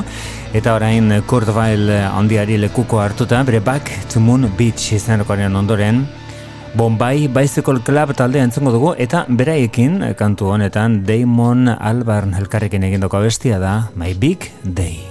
eta 0.57 0.79
orain 0.79 1.13
Kurt 1.29 1.53
Weil 1.53 1.93
handiari 2.09 2.57
lekuko 2.57 3.03
hartuta 3.05 3.43
bere 3.45 3.61
Back 3.61 3.93
to 4.09 4.25
Moon 4.25 4.49
Beach 4.57 4.89
izenekoaren 4.97 5.61
ondoren 5.61 6.07
Bombay 6.73 7.29
Bicycle 7.29 7.85
Club 7.85 8.17
talde 8.17 8.41
entzungo 8.41 8.73
dugu. 8.73 8.97
Eta 8.97 9.27
beraiekin 9.29 10.15
kantu 10.17 10.55
honetan 10.57 11.03
Damon 11.05 11.69
Albarn 11.69 12.33
elkarrekin 12.41 12.89
egindoko 12.89 13.21
abestia 13.21 13.61
da 13.61 13.91
My 13.95 14.15
Big 14.17 14.55
Day. 14.65 15.10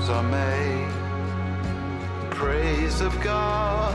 Sounds 0.00 0.10
are 0.10 0.22
made. 0.22 0.88
Praise 2.30 3.00
of 3.00 3.18
God, 3.20 3.94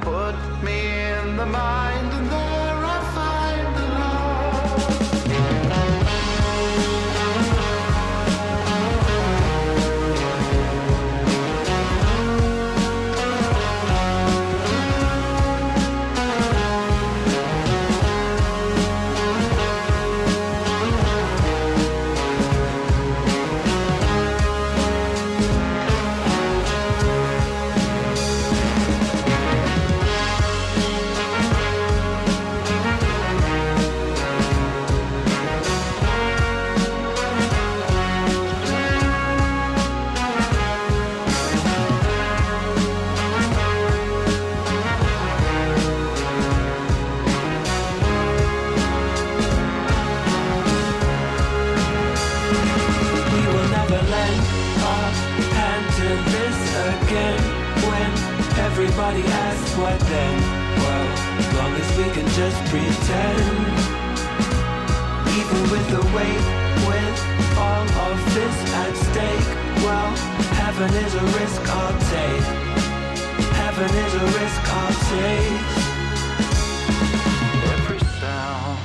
put 0.00 0.36
me 0.62 1.00
in 1.00 1.36
the 1.36 1.46
mind, 1.46 2.12
and 2.12 2.30
there 2.30 2.51
everybody 58.92 59.22
asks 59.24 59.74
what 59.78 59.98
then? 60.00 60.40
Well, 60.76 61.08
as 61.38 61.48
long 61.54 61.72
as 61.80 61.96
we 61.96 62.04
can 62.12 62.28
just 62.36 62.58
pretend. 62.68 63.72
Even 65.32 65.60
with 65.72 65.86
the 65.88 66.02
weight, 66.14 66.44
with 66.86 67.18
all 67.56 67.88
of 68.10 68.34
this 68.34 68.56
at 68.82 68.94
stake. 69.08 69.48
Well, 69.82 70.10
heaven 70.60 70.92
is 70.92 71.14
a 71.14 71.24
risk 71.40 71.62
I'll 71.68 71.98
take. 72.12 72.44
Heaven 73.62 73.90
is 74.04 74.14
a 74.14 74.26
risk 74.40 74.62
I'll 74.80 74.96
take. 75.08 75.62
Every 77.72 78.00
sound, 78.20 78.78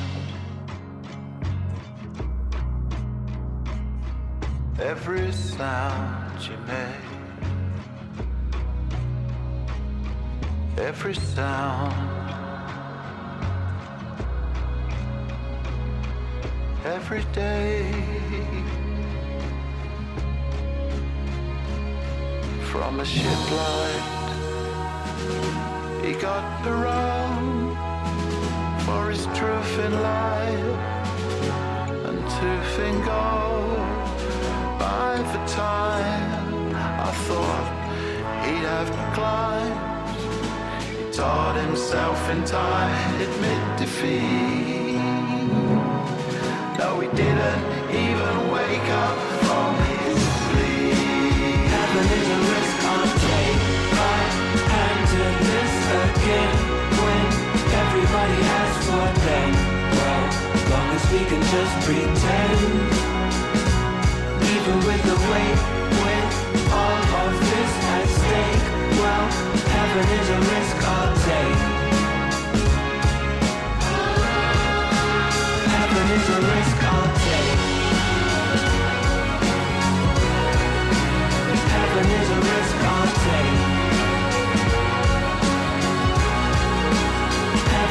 every 4.79 5.31
sound 5.33 6.26
every 11.07 11.23
sound, 11.23 11.93
every 16.83 17.23
day. 17.31 17.89
From 22.71 22.99
a 22.99 23.05
ship 23.05 23.51
light, 23.51 24.27
he 26.03 26.11
got 26.11 26.43
the 26.65 26.71
around 26.71 27.77
for 28.85 29.09
his 29.09 29.23
truth 29.27 29.79
in 29.85 29.93
life 30.01 30.77
and 32.07 32.19
tooth 32.35 32.79
in 32.87 32.95
gold. 33.05 33.77
By 34.77 35.23
the 35.33 35.41
time 35.47 36.75
I 36.75 37.11
thought 37.27 37.67
he'd 38.43 38.67
have 38.75 38.89
climbed, 39.15 39.96
taught 41.18 41.55
himself 41.65 42.30
in 42.30 42.43
time, 42.43 43.20
admit 43.20 43.80
defeat. 43.80 45.01
No, 46.78 46.99
he 47.01 47.07
didn't 47.18 47.63
even 47.89 48.36
wake 48.53 48.89
up 49.05 49.18
from 49.41 49.74
his 49.97 50.20
sleep. 50.45 50.93
Heaven 51.74 52.05
is 52.18 52.28
a 52.30 52.39
risk 52.53 52.78
I'll 52.93 53.09
take. 53.26 53.61
My 53.97 54.20
hand 54.70 55.01
to 55.09 55.24
this 55.49 55.74
again. 56.05 56.53
When 57.01 57.26
everybody 57.82 58.38
asks 58.61 58.86
what 58.93 59.13
then? 59.26 59.51
Well, 59.97 60.26
long 60.70 60.88
as 60.97 61.03
we 61.09 61.22
can 61.26 61.41
just 61.49 61.74
pretend. 61.82 62.61
Even 64.53 64.78
with 64.86 65.01
the 65.09 65.18
weight, 65.34 65.86
happen 69.97 70.19
is 70.19 70.29
a 70.29 70.37
risk 70.37 70.77
I'll 70.85 71.15
take. 71.25 71.77
Is 76.07 76.29
a 76.29 76.39
risk 76.41 76.83
I'll 76.83 77.11
take. 77.25 77.57
Is 81.97 82.29
a 82.29 82.39
risk 82.39 82.77
I'll 82.93 83.11
take. 83.25 83.57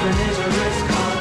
Is 0.06 0.38
a 0.38 0.46
risk 0.46 0.90
I'll 0.90 1.10
take. 1.10 1.15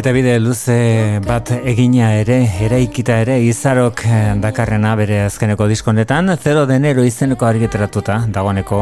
Eta 0.00 0.14
bide 0.16 0.38
luze 0.40 1.20
bat 1.20 1.50
egina 1.52 2.06
ere, 2.22 2.38
eraikita 2.64 3.18
ere, 3.20 3.34
izarok 3.44 4.00
eh, 4.08 4.22
dakarrena 4.40 4.94
bere 4.96 5.18
azkeneko 5.26 5.66
diskonetan, 5.68 6.32
0 6.40 6.64
denero 6.70 7.04
izeneko 7.04 7.44
argiteratuta 7.44 8.22
dagoeneko, 8.32 8.80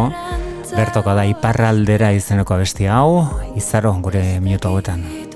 bertoko 0.76 1.18
da 1.18 1.26
iparraldera 1.26 2.12
izeneko 2.14 2.54
abesti 2.54 2.86
hau, 2.86 3.24
izaro 3.58 3.96
gure 4.04 4.22
minutu 4.38 4.70
hauetan. 4.70 5.27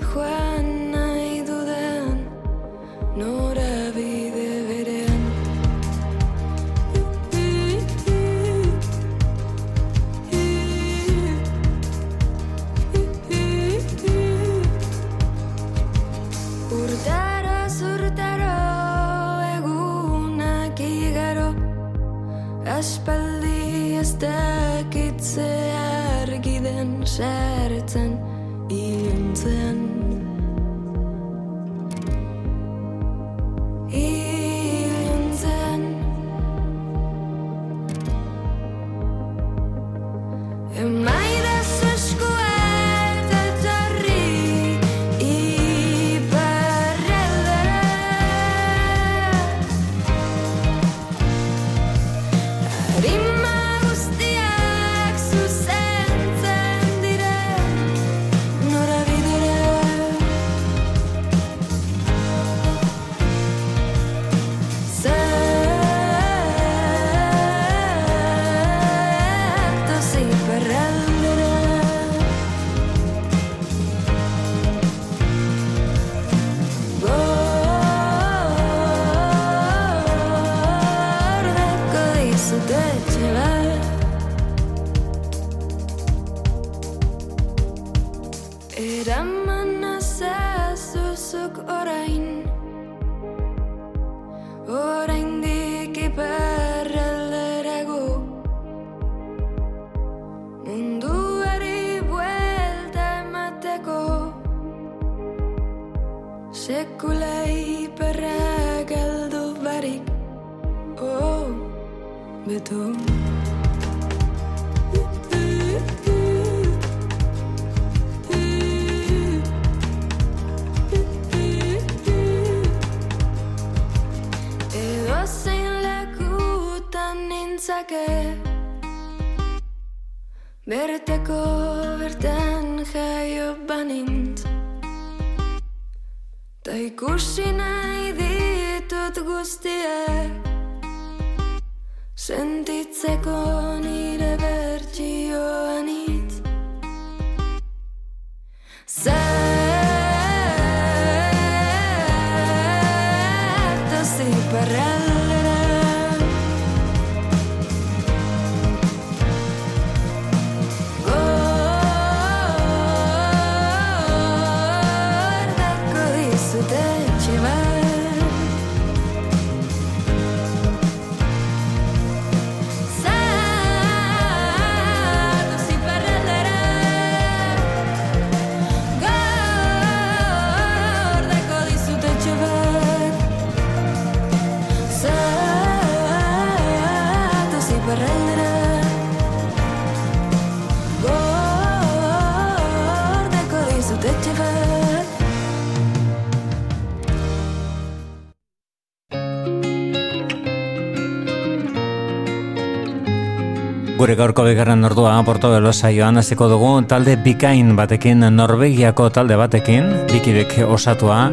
Gure 204.12 204.26
gaurko 204.26 204.44
bigarren 204.44 204.84
ordua 204.84 205.14
Portobelo 205.24 205.70
saioan 205.72 206.20
hasiko 206.20 206.44
dugu 206.50 206.72
talde 206.84 207.14
bikain 207.24 207.70
batekin 207.78 208.20
Norvegiako 208.36 209.06
talde 209.08 209.38
batekin 209.40 209.86
bikidek 210.10 210.52
osatua 210.68 211.30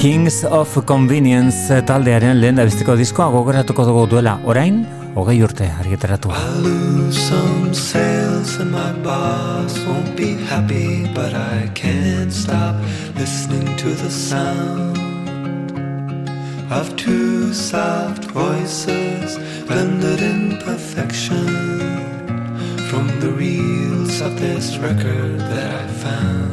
Kings 0.00 0.40
of 0.50 0.74
Convenience 0.84 1.78
taldearen 1.86 2.40
lehen 2.42 2.58
dabizteko 2.58 2.98
diskoa 2.98 3.28
gogoratuko 3.36 3.86
dugu 3.86 4.02
duela 4.16 4.34
orain 4.42 4.82
hogei 5.14 5.38
urte 5.46 5.70
argitaratua. 5.78 6.42
Happy, 10.50 11.06
but 11.14 11.34
I 11.34 11.70
can't 11.74 12.32
stop 12.32 12.76
listening 13.14 13.76
to 13.76 13.94
the 13.94 14.10
sound 14.10 14.98
of 16.70 16.94
two 16.96 17.52
soft 17.54 18.23
voices 18.34 19.36
blended 19.64 20.20
in 20.20 20.58
perfection 20.58 21.46
from 22.90 23.06
the 23.20 23.30
reels 23.30 24.20
of 24.20 24.36
this 24.40 24.76
record 24.78 25.38
that 25.38 25.84
I 25.84 25.86
found. 26.02 26.43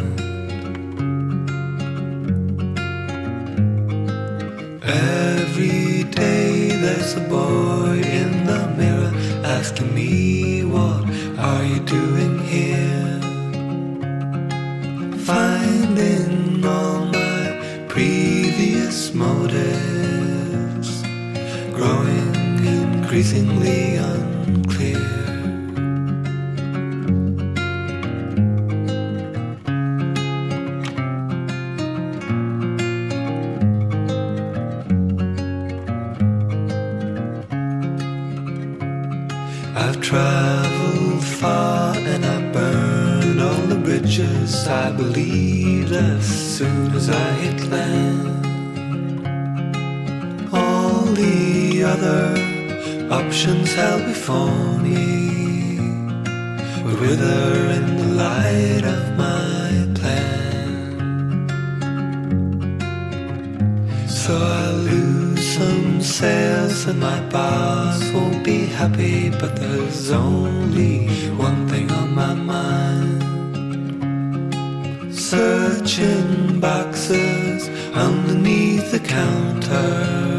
Counter 79.04 80.31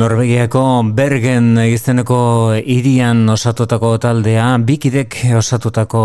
Norvegiako 0.00 0.60
Bergen 0.96 1.58
izeneko 1.60 2.54
irian 2.56 3.18
osatutako 3.28 3.90
taldea, 4.00 4.46
bikidek 4.64 5.16
osatutako 5.36 6.00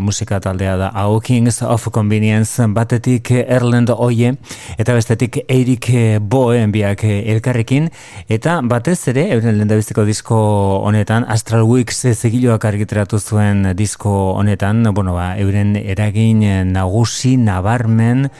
musika 0.00 0.38
taldea 0.40 0.78
da 0.80 0.88
Au 1.02 1.18
Kings 1.20 1.60
of 1.60 1.90
Convenience, 1.92 2.64
batetik 2.72 3.28
Erland 3.42 3.92
Oie 3.92 4.30
eta 4.78 4.96
bestetik 4.96 5.42
Eirik 5.44 5.90
Boe 6.20 6.62
biak 6.72 7.04
elkarrekin, 7.04 7.90
eta 8.38 8.56
batez 8.64 8.96
ere, 9.12 9.26
euren 9.36 9.60
lendabiziko 9.60 10.06
disko 10.08 10.40
honetan, 10.88 11.28
Astral 11.28 11.66
Weeks 11.68 12.06
zigiloak 12.14 12.64
argiteratu 12.64 13.20
zuen 13.20 13.74
disko 13.76 14.32
honetan, 14.38 14.80
bueno, 14.94 15.12
ba, 15.12 15.34
euren 15.36 15.76
eragin 15.76 16.40
nagusi, 16.72 17.36
nabarmen, 17.36 18.30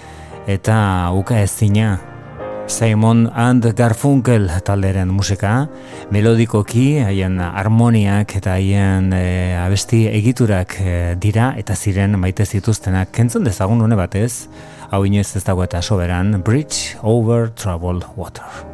eta 0.49 0.81
uka 1.13 1.45
ezina. 1.45 2.14
Simon 2.67 3.31
and 3.35 3.65
Garfunkel 3.77 4.49
talderen 4.65 5.11
musika, 5.13 5.69
melodikoki, 6.11 6.99
haien 7.05 7.39
harmoniak 7.45 8.37
eta 8.41 8.57
haien 8.57 9.13
e, 9.13 9.55
abesti 9.61 10.05
egiturak 10.09 10.79
e, 10.81 10.99
dira 11.21 11.53
eta 11.61 11.77
ziren 11.77 12.19
maite 12.21 12.47
zituztenak 12.49 13.13
kentzun 13.15 13.45
dezagun 13.45 13.85
une 13.85 13.99
batez, 14.01 14.49
hau 14.91 15.05
inoiz 15.05 15.31
ez 15.37 15.45
dago 15.45 15.65
eta 15.65 15.83
soberan, 15.83 16.41
Bridge 16.43 16.97
over 17.03 17.51
Troubled 17.53 18.09
Water. 18.17 18.74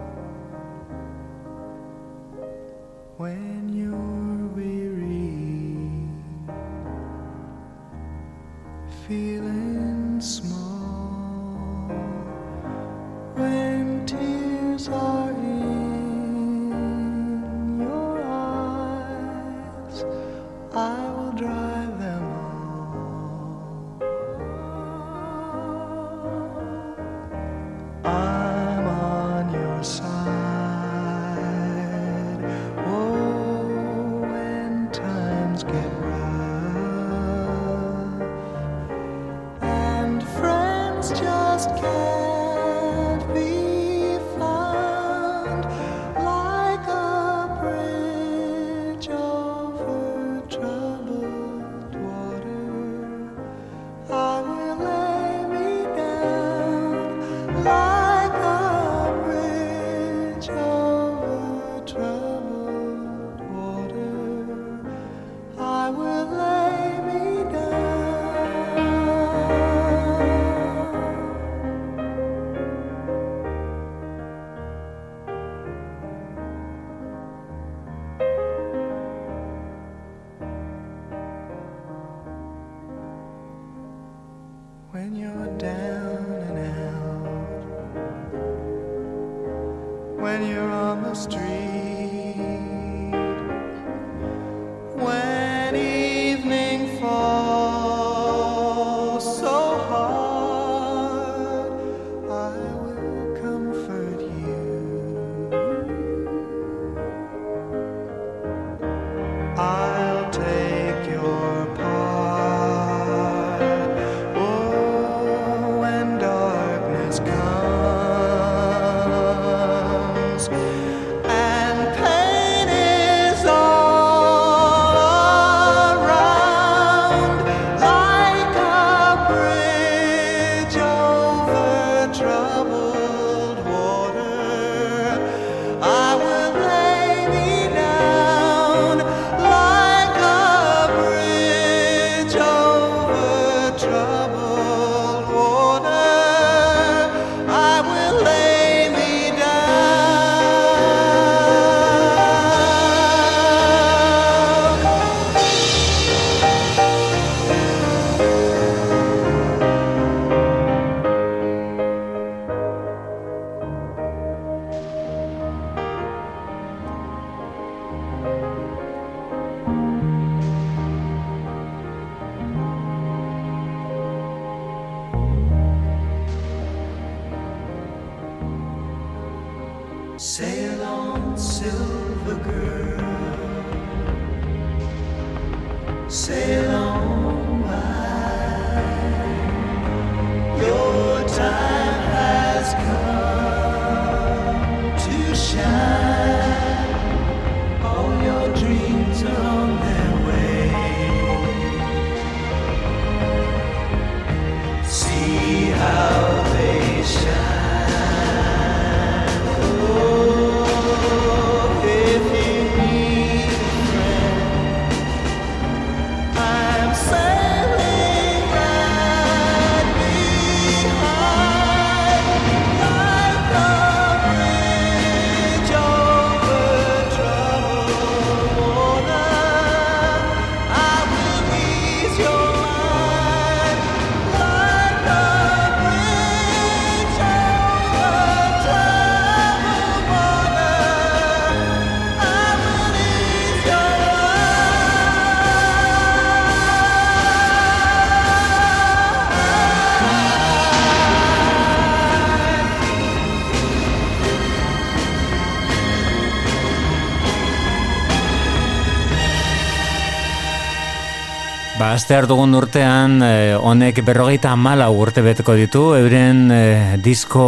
Ba, 261.81 261.95
aste 261.97 262.13
dugun 262.29 262.53
urtean, 262.53 263.23
eh, 263.25 263.55
honek 263.57 264.03
berrogeita 264.05 264.51
amala 264.53 264.91
urte 264.93 265.23
beteko 265.25 265.55
ditu, 265.57 265.81
euren 265.97 266.51
eh, 266.53 266.99
disko 267.01 267.45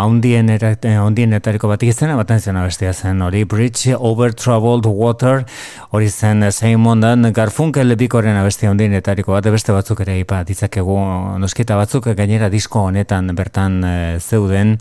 haundien, 0.00 0.50
era, 0.50 0.72
eh, 0.72 0.96
bat 0.98 1.82
izena, 1.86 2.16
bat 2.16 2.32
izena 2.34 2.64
bestia 2.64 2.92
zen, 2.92 3.22
hori 3.22 3.44
Bridge 3.44 3.94
Over 3.94 4.34
Troubled 4.34 4.86
Water, 4.90 5.44
hori 5.92 6.08
zen 6.08 6.42
eh, 6.42 6.50
Simon 6.50 7.00
Dan 7.00 7.26
Garfunkel 7.36 7.92
bikoren 8.00 8.36
abestia 8.40 8.70
haundienetariko 8.70 9.34
bat, 9.34 9.44
beste 9.52 9.74
batzuk 9.76 10.00
ere 10.00 10.14
ipa 10.22 10.38
ditzakegu, 10.48 10.94
noskita 11.42 11.76
batzuk 11.76 12.08
gainera 12.16 12.48
disko 12.52 12.86
honetan 12.88 13.28
bertan 13.36 13.76
eh, 13.84 14.16
zeuden, 14.18 14.78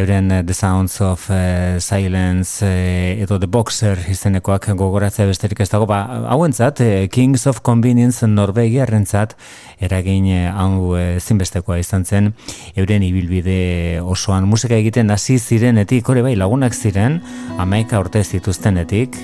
euren 0.00 0.32
eh, 0.32 0.40
The 0.42 0.56
Sounds 0.56 0.96
of 1.04 1.28
eh, 1.28 1.76
Silence 1.84 2.64
eh, 2.64 3.20
edo 3.20 3.38
The 3.38 3.46
Boxer 3.46 4.00
izenekoak 4.08 4.70
gogoratzea 4.72 5.28
besterik 5.28 5.60
ez 5.60 5.68
dago, 5.68 5.84
ba, 5.90 6.00
hauentzat, 6.32 6.80
Kings 7.12 7.46
of 7.46 7.60
Convenience 7.60 8.24
Norvegiarrentzat 8.26 9.36
eragin 9.84 10.32
hau 10.48 10.96
eh, 10.96 11.20
zinbestekoa 11.20 11.76
izan 11.82 12.08
zen, 12.08 12.32
euren 12.72 13.04
ibilbide 13.04 14.00
osoan 14.00 14.48
musika 14.48 14.80
egiten 14.80 15.12
hasi 15.12 15.36
zirenetik, 15.38 16.08
hori 16.08 16.24
bai 16.24 16.36
lagunak 16.40 16.72
ziren, 16.72 17.20
amaika 17.60 18.00
urte 18.00 18.24
zituztenetik, 18.24 19.20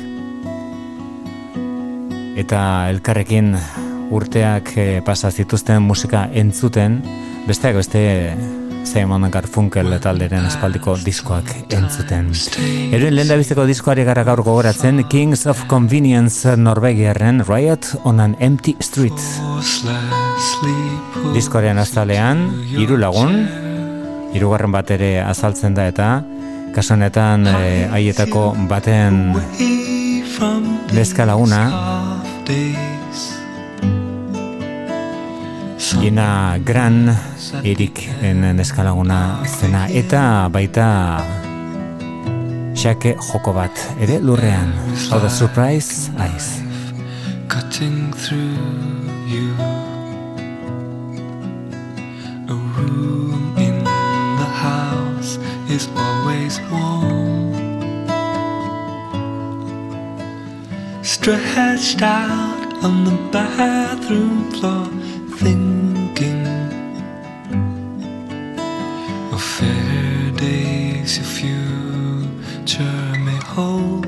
eta 2.40 2.88
elkarrekin 2.90 3.52
urteak 4.10 4.72
eh, 4.80 5.02
pasa 5.04 5.30
zituzten 5.30 5.82
musika 5.84 6.26
entzuten, 6.32 7.00
besteak 7.46 7.76
beste 7.78 8.02
Simon 8.88 9.26
Garfunkel 9.30 9.92
talderen 10.02 10.46
espaldiko 10.48 10.96
diskoak 11.04 11.52
entzuten. 11.76 12.30
Euren 12.90 13.14
lehen 13.14 13.32
biziko 13.38 13.66
diskoari 13.68 14.06
gara 14.08 14.24
gaur 14.24 14.42
gogoratzen 14.42 15.04
Kings 15.12 15.44
of 15.50 15.66
Convenience 15.68 16.56
Norvegiarren 16.56 17.44
Riot 17.46 17.92
on 18.04 18.20
an 18.24 18.36
Empty 18.40 18.76
Street. 18.80 19.20
Diskoaren 21.34 21.78
azalean, 21.78 22.46
hiru 22.72 22.96
lagun, 22.98 23.44
hirugarren 24.34 24.72
bat 24.72 24.90
ere 24.96 25.18
azaltzen 25.22 25.76
da 25.76 25.86
eta 25.90 26.10
kasu 26.74 26.94
honetan 26.94 27.46
eh, 27.50 27.86
haietako 27.92 28.54
baten 28.70 29.34
neska 30.94 31.26
laguna 31.28 31.64
Ina 36.00 36.58
Gran 36.64 37.16
Erik 37.64 38.08
en 38.22 38.56
neska 38.56 38.82
laguna 38.82 39.42
zena 39.46 39.86
eta 39.88 40.48
baita 40.48 41.20
xake 42.74 43.16
joko 43.20 43.52
bat 43.52 43.86
ere 44.00 44.18
lurrean. 44.20 44.72
Hau 45.10 45.20
da 45.20 45.28
surprise 45.28 46.10
eyes. 46.18 46.70
cutting 47.50 48.12
through 48.12 48.56
you. 49.26 49.54
A 52.48 52.54
room 52.76 53.54
in 53.58 53.84
the 53.84 54.50
house 54.66 55.38
is 55.68 55.88
always 55.96 56.60
warm. 56.70 57.19
Stretched 61.22 62.00
out 62.00 62.82
on 62.82 63.04
the 63.04 63.14
bathroom 63.30 64.50
floor, 64.52 64.86
thinking 65.36 66.46
of 69.30 69.42
fair 69.42 70.30
days 70.38 71.18
your 71.18 71.26
future 71.36 73.18
may 73.26 73.38
hold. 73.44 74.06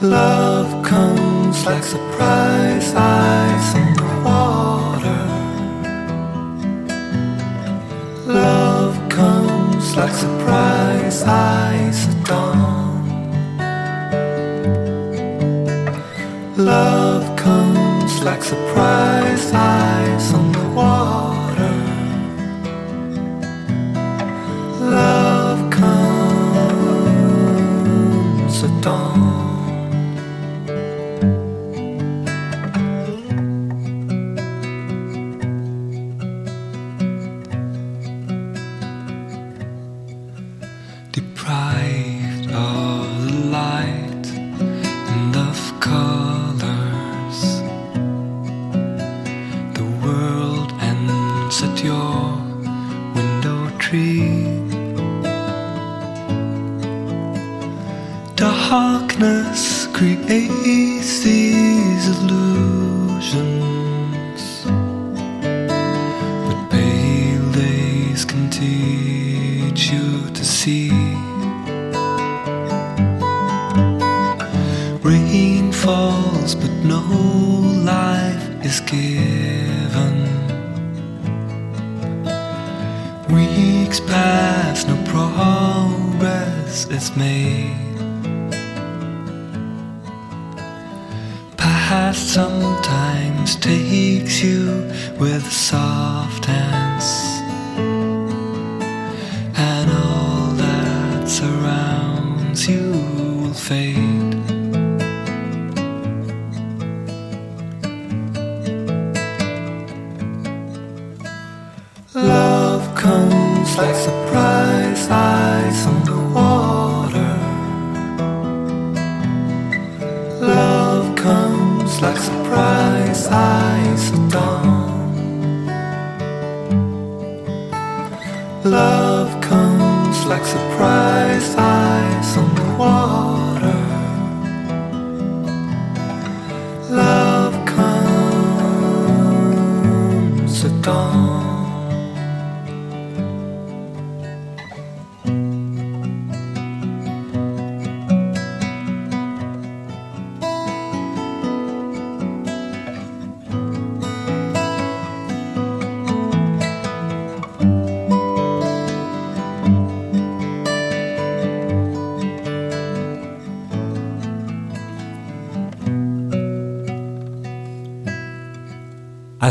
Love 0.00 0.84
comes 0.84 1.64
like 1.64 1.84
surprise 1.84 2.92
ice 2.96 3.74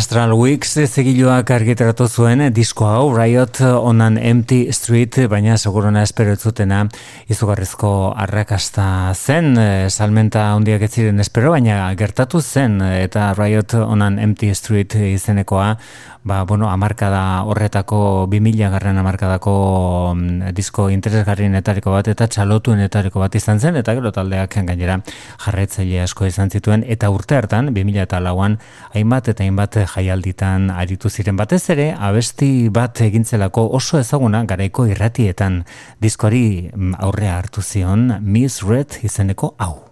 Astral 0.01 0.31
Weeks 0.33 0.79
zigiluak 0.89 1.51
argitaratu 1.53 2.07
zuen 2.09 2.41
disko 2.55 2.87
hau 2.89 3.11
Riot 3.13 3.59
onan 3.61 4.15
Empty 4.17 4.71
Street, 4.73 5.19
baina 5.29 5.59
seguruna 5.61 6.01
espero 6.01 6.33
zutena 6.35 6.79
izugarrizko 7.29 7.91
arrakasta 8.23 8.85
zen, 9.13 9.51
eh, 9.61 9.89
salmenta 9.93 10.47
handiak 10.55 10.87
ez 10.87 10.91
ziren 10.95 11.21
espero, 11.21 11.51
baina 11.53 11.83
gertatu 11.99 12.41
zen 12.41 12.81
eta 12.81 13.27
Riot 13.37 13.77
onan 13.77 14.17
Empty 14.17 14.49
Street 14.57 14.97
izenekoa 15.11 15.75
ba, 16.23 16.43
bueno, 16.43 16.69
amarkada 16.69 17.43
horretako, 17.43 18.27
2000 18.29 18.69
garren 18.69 18.97
amarkadako 19.01 20.13
mm, 20.15 20.53
disko 20.53 20.89
interesgarrienetariko 20.93 21.93
bat 21.93 22.11
eta 22.11 22.27
txalotuenetariko 22.29 23.21
bat 23.21 23.35
izan 23.35 23.59
zen, 23.59 23.79
eta 23.81 23.95
gero 23.97 24.11
taldeak 24.13 24.59
gainera 24.67 24.99
jarraitzaile 25.45 26.03
asko 26.05 26.29
izan 26.29 26.53
zituen, 26.53 26.85
eta 26.87 27.09
urte 27.09 27.37
hartan, 27.37 27.71
2000 27.73 28.05
eta 28.05 28.21
lauan, 28.21 28.59
hainbat 28.93 29.31
eta 29.33 29.45
hainbat 29.45 29.79
jaialditan 29.95 30.69
aritu 30.71 31.09
ziren 31.09 31.37
batez 31.39 31.63
ere, 31.73 31.91
abesti 31.93 32.69
bat 32.73 33.01
egintzelako 33.01 33.67
oso 33.77 33.99
ezaguna 33.99 34.43
garaiko 34.49 34.87
irratietan 34.89 35.63
diskoari 36.01 36.71
aurrea 36.97 37.37
hartu 37.37 37.61
zion 37.61 38.11
Miss 38.21 38.63
Red 38.63 39.01
izeneko 39.03 39.55
hau. 39.57 39.90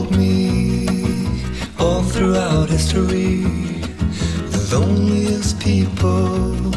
Told 0.00 0.16
me 0.16 0.88
all 1.78 2.02
throughout 2.02 2.68
history? 2.70 3.42
The 4.54 4.60
loneliest 4.72 5.60
people 5.60 6.70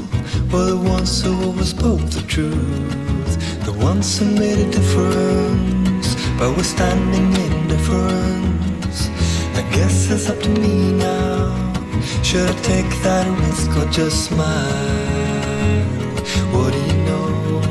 were 0.51 0.65
the 0.71 0.81
ones 0.95 1.21
who 1.21 1.31
always 1.45 1.69
spoke 1.69 2.01
the 2.17 2.23
truth, 2.27 3.65
the 3.65 3.73
ones 3.73 4.17
who 4.17 4.25
made 4.25 4.59
a 4.59 4.69
difference 4.71 6.07
by 6.37 6.47
withstanding 6.47 7.29
indifference. 7.47 9.09
I 9.59 9.61
guess 9.75 10.09
it's 10.11 10.29
up 10.29 10.39
to 10.39 10.49
me 10.49 10.91
now. 10.93 11.73
Should 12.23 12.49
I 12.49 12.55
take 12.73 12.91
that 13.03 13.25
risk 13.41 13.69
or 13.79 13.89
just 13.91 14.25
smile? 14.25 15.85
What 16.53 16.73
do 16.73 16.79
you 16.89 16.97
know? 17.09 17.61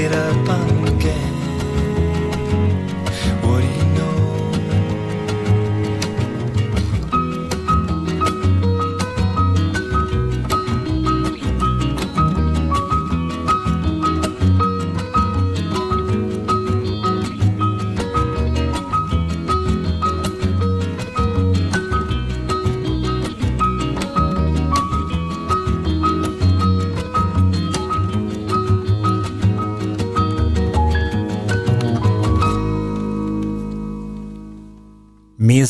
It 0.00 0.10
happened 0.12 0.88
again. 0.88 1.23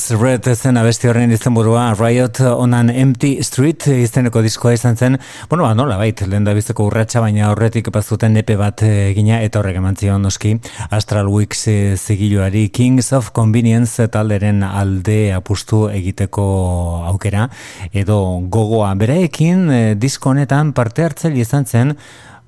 Miss 0.04 0.20
Red 0.20 0.44
zen 0.52 0.76
abesti 0.76 1.08
horren 1.08 1.30
izenburua 1.32 1.94
Riot 1.96 2.42
on 2.44 2.74
an 2.76 2.90
Empty 2.92 3.38
Street 3.40 3.86
izeneko 3.88 4.42
diskoa 4.44 4.74
izan 4.76 4.98
zen. 5.00 5.14
Bueno, 5.48 5.64
ba, 5.64 5.70
nola 5.72 5.96
bait, 5.96 6.20
lehen 6.28 6.44
da 6.44 6.52
bizteko 6.52 6.90
urratxa, 6.90 7.22
baina 7.24 7.46
horretik 7.48 7.88
bazuten 7.94 8.36
epe 8.36 8.58
bat 8.60 8.82
egina 8.84 9.38
eta 9.40 9.62
horrek 9.62 9.78
eman 9.80 9.96
zion 9.96 10.20
noski 10.20 10.58
Astral 10.90 11.30
Weeks 11.32 11.64
eh, 11.72 11.96
zigiluari 11.96 12.66
Kings 12.68 13.14
of 13.16 13.32
Convenience 13.32 14.04
talderen 14.12 14.60
alde 14.66 15.32
apustu 15.32 15.86
egiteko 15.88 16.44
aukera 17.14 17.48
edo 17.96 18.20
gogoa 18.52 18.92
beraekin 19.00 19.64
eh, 19.72 19.82
disko 19.96 20.34
honetan 20.34 20.76
parte 20.76 21.08
hartzaile 21.08 21.40
izan 21.40 21.64
zen 21.64 21.96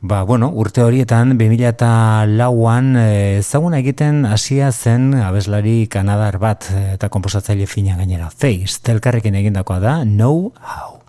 Ba, 0.01 0.23
bueno, 0.23 0.51
urte 0.53 0.83
horietan 0.85 1.39
2000 1.39 2.27
lauan 2.37 2.93
eh, 3.01 3.39
ezaguna 3.39 3.81
egiten 3.81 4.27
hasia 4.29 4.69
zen 4.71 5.15
abeslari 5.17 5.87
kanadar 5.89 6.37
bat 6.39 6.69
eh, 6.75 6.93
eta 6.99 7.09
komposatzaile 7.09 7.67
fina 7.67 7.97
gainera. 7.97 8.29
Face, 8.29 8.77
telkarrekin 8.85 9.41
egindakoa 9.41 9.81
da, 9.81 9.97
Know 10.05 10.53
How. 10.61 11.06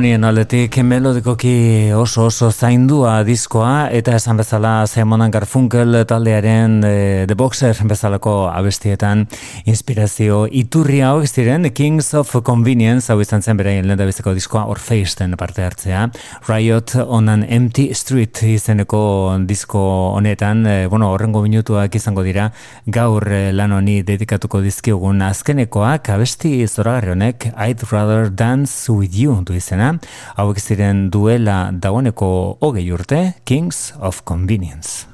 Harmonien 0.00 0.24
aldetik 0.24 0.78
melodikoki 0.80 1.90
oso 1.92 2.22
oso 2.30 2.46
zaindua 2.48 3.18
diskoa 3.20 3.90
eta 3.92 4.14
esan 4.16 4.38
bezala 4.40 4.86
Simon 4.88 5.26
Garfunkel 5.28 5.98
taldearen 6.08 6.78
e, 6.88 6.92
The 7.28 7.36
Boxer 7.36 7.76
bezalako 7.84 8.32
abestietan 8.48 9.26
inspirazio 9.68 10.46
iturri 10.48 11.02
hauek 11.04 11.28
ziren. 11.28 11.68
Kings 11.76 12.14
of 12.16 12.32
Convenience 12.46 13.12
hau 13.12 13.18
izan 13.20 13.44
zen 13.44 13.60
beraien 13.60 13.84
lehen 13.90 14.00
biziko 14.00 14.32
diskoa 14.32 14.62
Orfeisten 14.72 15.36
parte 15.36 15.66
hartzea. 15.66 16.06
Riot 16.48 16.96
on 17.04 17.28
an 17.28 17.44
Empty 17.44 17.90
Street 17.92 18.40
izeneko 18.40 19.36
disko 19.44 19.84
honetan 20.14 20.64
e, 20.64 20.86
bueno, 20.86 21.12
horrengo 21.12 21.44
minutuak 21.44 22.00
izango 22.00 22.24
dira. 22.24 22.48
Gaur 22.86 23.28
e, 23.28 23.42
lan 23.52 23.76
honi 23.76 23.98
dedikatuko 24.00 24.62
dizkiogun 24.64 25.20
azkenekoak 25.28 26.08
abesti 26.16 26.64
zoragarri 26.64 27.12
honek 27.18 27.50
I'd 27.52 27.84
rather 27.92 28.32
dance 28.32 28.88
with 28.88 29.12
you 29.12 29.42
du 29.44 29.60
izena, 29.60 29.89
hauek 30.36 30.60
ziren 30.62 31.08
duela 31.10 31.70
dagoeneko 31.72 32.32
hogei 32.60 32.88
urte, 32.94 33.22
Kings 33.44 33.90
of 34.00 34.24
Convenience. 34.24 35.06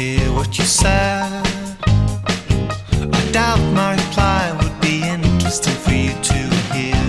hear 0.00 0.32
what 0.32 0.58
you 0.58 0.64
said. 0.64 1.44
I 3.18 3.20
doubt 3.32 3.60
my 3.80 3.90
reply 4.02 4.42
would 4.58 4.76
be 4.80 4.94
interesting 5.16 5.78
for 5.84 5.94
you 6.04 6.12
to 6.30 6.40
hear. 6.74 7.04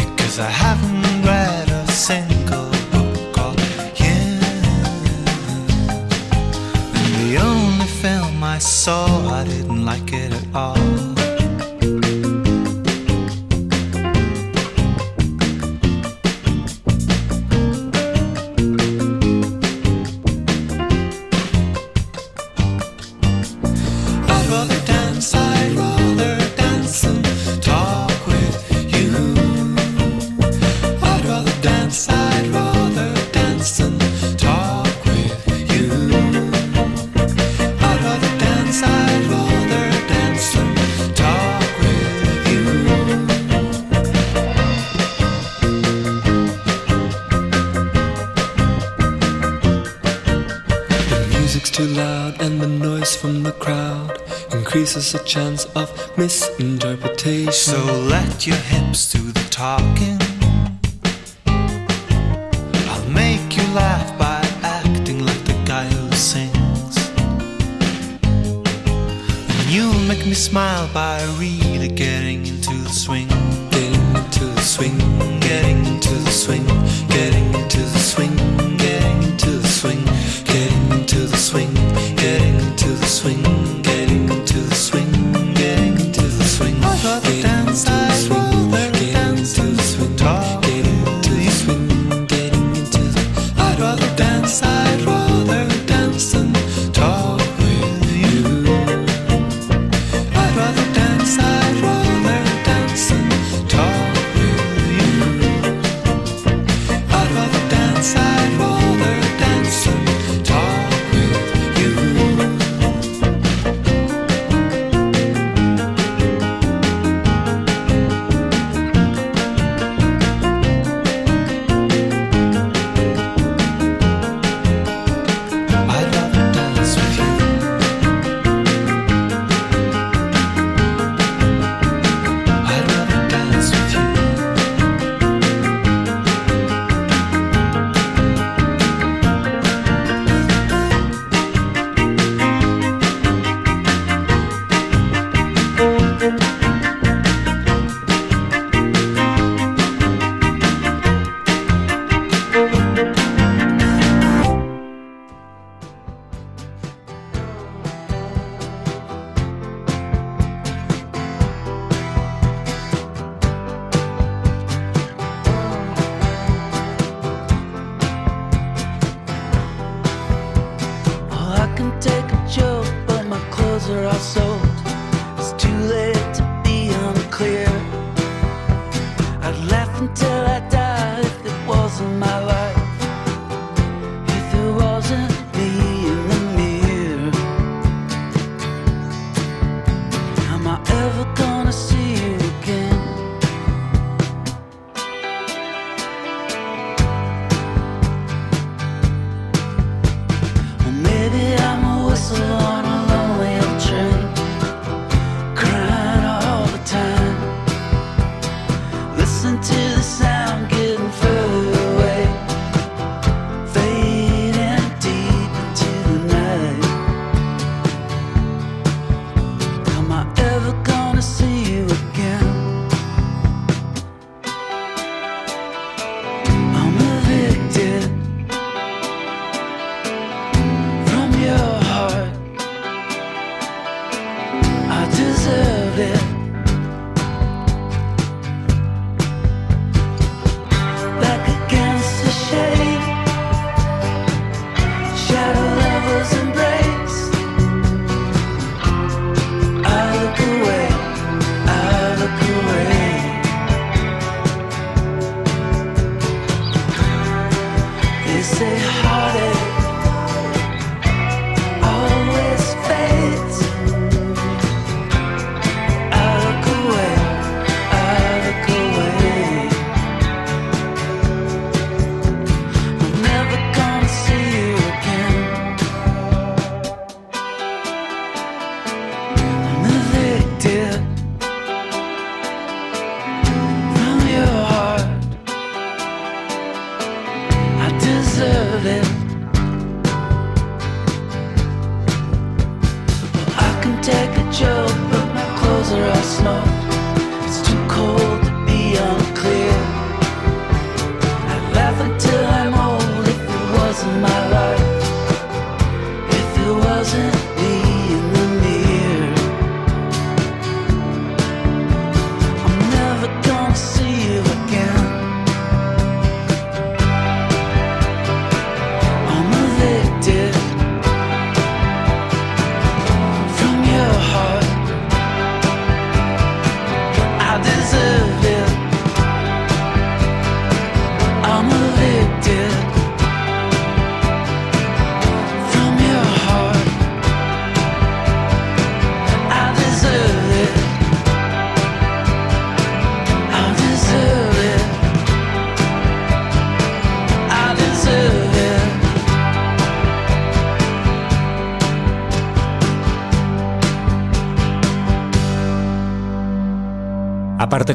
Because 0.00 0.36
I 0.48 0.50
haven't 0.64 1.06
read 1.30 1.68
a 1.82 1.86
single 2.08 2.70
book 2.92 3.38
all 3.44 3.56
year. 4.02 4.40
And 6.98 7.12
the 7.22 7.32
only 7.50 7.90
film 8.02 8.44
I 8.56 8.58
saw 8.58 9.06
had 9.32 9.48
a 55.14 55.24
chance 55.24 55.64
of 55.76 55.88
misinterpretation. 56.16 57.52
So 57.52 57.84
let 57.84 58.46
your 58.46 58.56
hips 58.56 59.12
do 59.12 59.32
the 59.32 59.46
talking. 59.50 59.99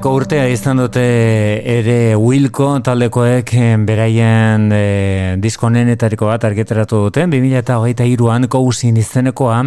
Aparteko 0.06 0.22
urtea 0.22 0.50
izan 0.54 0.78
dute 0.78 1.02
ere 1.66 2.14
Wilco 2.14 2.68
taldekoek 2.86 3.54
eh, 3.58 3.72
beraien 3.88 4.68
e, 4.70 4.82
diskonenetariko 5.42 6.30
bat 6.30 6.46
argitaratu 6.46 7.00
dute 7.08 7.24
2023an 7.32 8.46
Cousin 8.54 9.00
izenekoa 9.02 9.64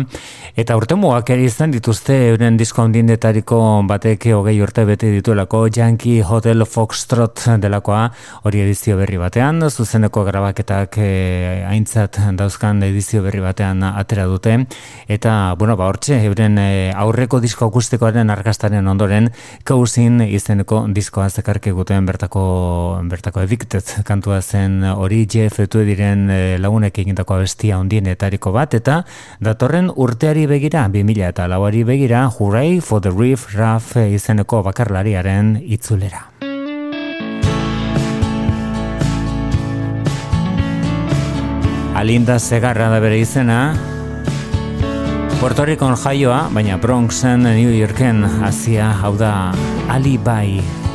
eta 0.59 0.75
urte 0.75 0.97
mugak 0.99 1.29
ere 1.31 1.45
izan 1.47 1.71
dituzte 1.71 2.15
euren 2.33 2.57
disko 2.59 2.83
handinetariko 2.83 3.59
batek 3.87 4.25
hogei 4.35 4.57
urte 4.59 4.83
bete 4.89 5.07
dituelako 5.15 5.61
Yankee 5.71 6.25
Hotel 6.27 6.65
Foxtrot 6.67 7.45
delakoa 7.63 8.01
hori 8.43 8.65
edizio 8.65 8.97
berri 8.99 9.21
batean 9.23 9.63
zuzeneko 9.69 10.25
grabaketak 10.27 10.99
e, 10.99 11.11
aintzat 11.69 12.19
dauzkan 12.41 12.83
edizio 12.83 13.23
berri 13.23 13.39
batean 13.45 13.85
atera 13.87 14.25
dute. 14.27 14.57
Eta 15.07 15.55
bueno 15.61 15.77
ba 15.79 15.87
hortxe 15.93 16.19
euren 16.27 16.59
e, 16.59 16.91
aurreko 16.91 17.39
disko 17.39 17.69
akustikoaren 17.71 18.35
arkastaren 18.35 18.91
ondoren 18.91 19.31
Cousin 19.63 20.25
izeneko 20.27 20.83
diskoa 20.91 21.29
zekarke 21.31 21.71
guten 21.71 22.11
bertako 22.11 22.43
bertako 23.07 23.47
Evicted 23.47 24.03
kantua 24.11 24.41
zen 24.43 24.83
hori 24.83 25.23
Jeff 25.31 25.63
diren 25.71 26.27
e, 26.35 26.59
lagunek 26.59 26.99
egindako 26.99 27.39
abestia 27.39 27.79
ondienetariko 27.79 28.51
bat. 28.51 28.75
Eta 28.75 29.05
datorren 29.39 29.95
urteari 29.95 30.48
begira 30.49 30.87
2000 30.89 31.29
eta 31.29 31.45
lauari 31.47 31.85
begira 31.85 32.25
Hooray 32.27 32.81
for 32.81 33.01
the 33.01 33.13
Reef 33.13 33.55
Raff 33.55 33.95
izeneko 33.97 34.63
bakarlariaren 34.67 35.59
itzulera. 35.63 36.25
Alinda 41.99 42.39
Segarra 42.39 42.89
da 42.89 42.99
bere 43.03 43.19
izena, 43.19 43.61
Puerto 45.39 45.65
Ricon 45.67 45.97
jaioa, 45.99 46.49
baina 46.55 46.81
Bronxen 46.83 47.45
New 47.47 47.75
Yorken 47.75 48.25
hasia 48.43 48.93
hau 49.03 49.17
da 49.19 49.53
Alibi. 49.89 50.59
You 50.59 50.88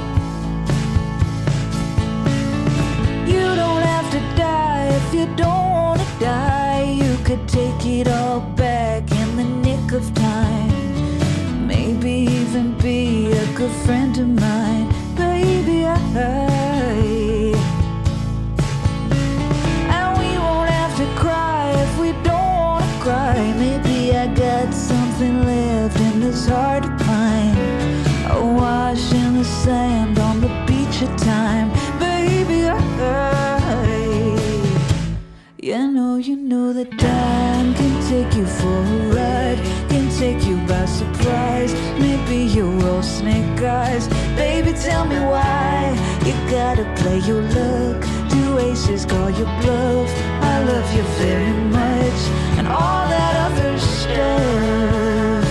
that 36.73 36.97
time 36.97 37.75
can 37.75 38.01
take 38.09 38.35
you 38.35 38.47
for 38.47 38.65
a 38.67 39.15
ride, 39.15 39.59
can 39.89 40.09
take 40.17 40.43
you 40.43 40.57
by 40.65 40.85
surprise. 40.85 41.71
Maybe 41.99 42.37
you're 42.37 42.87
all 42.87 43.03
snake 43.03 43.61
eyes, 43.61 44.07
baby. 44.35 44.73
Tell 44.73 45.05
me 45.05 45.19
why 45.19 45.95
you 46.25 46.33
gotta 46.49 46.85
play 46.97 47.19
your 47.19 47.41
luck. 47.41 48.01
Do 48.29 48.57
aces 48.57 49.05
call 49.05 49.29
your 49.29 49.51
bluff? 49.61 50.09
I 50.41 50.63
love 50.63 50.87
you 50.95 51.03
very 51.21 51.53
much, 51.69 52.19
and 52.57 52.67
all 52.67 53.07
that 53.07 53.35
other 53.51 53.77
stuff. 53.77 55.45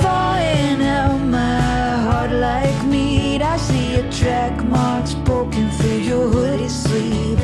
Thawing 0.00 0.82
out 0.82 1.18
my 1.18 1.90
heart 2.06 2.32
like 2.32 2.84
meat. 2.84 3.40
I 3.40 3.56
see 3.56 3.94
your 3.94 4.12
track 4.12 4.62
marks 4.64 5.14
poking 5.24 5.70
through 5.70 6.02
your 6.10 6.28
hoodie 6.28 6.68
sleeve. 6.68 7.40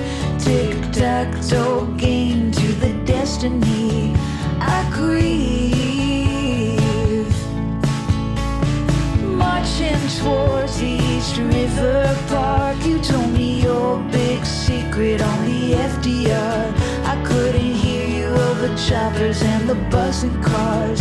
Tic 1.05 1.13
tac 1.13 1.31
toe 1.51 1.85
game 1.99 2.51
to 2.51 2.67
the 2.81 2.93
destiny. 3.05 4.15
I 4.59 4.91
grieve. 4.91 5.29
Marching 9.23 10.01
towards 10.19 10.83
East 10.83 11.37
River 11.37 12.17
Park. 12.29 12.77
You 12.87 12.99
told 13.01 13.31
me 13.33 13.61
your 13.61 13.99
big 14.13 14.47
secret 14.47 15.21
on 15.21 15.45
the 15.45 15.75
FDR. 15.93 16.73
I 17.13 17.23
couldn't 17.27 17.75
hear 17.85 18.07
you 18.07 18.27
over 18.47 18.69
the 18.69 18.75
choppers 18.89 19.43
and 19.43 19.69
the 19.69 19.77
buzzing 19.93 20.43
cars. 20.43 21.01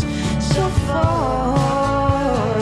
So 0.53 0.67
far. 0.87 2.59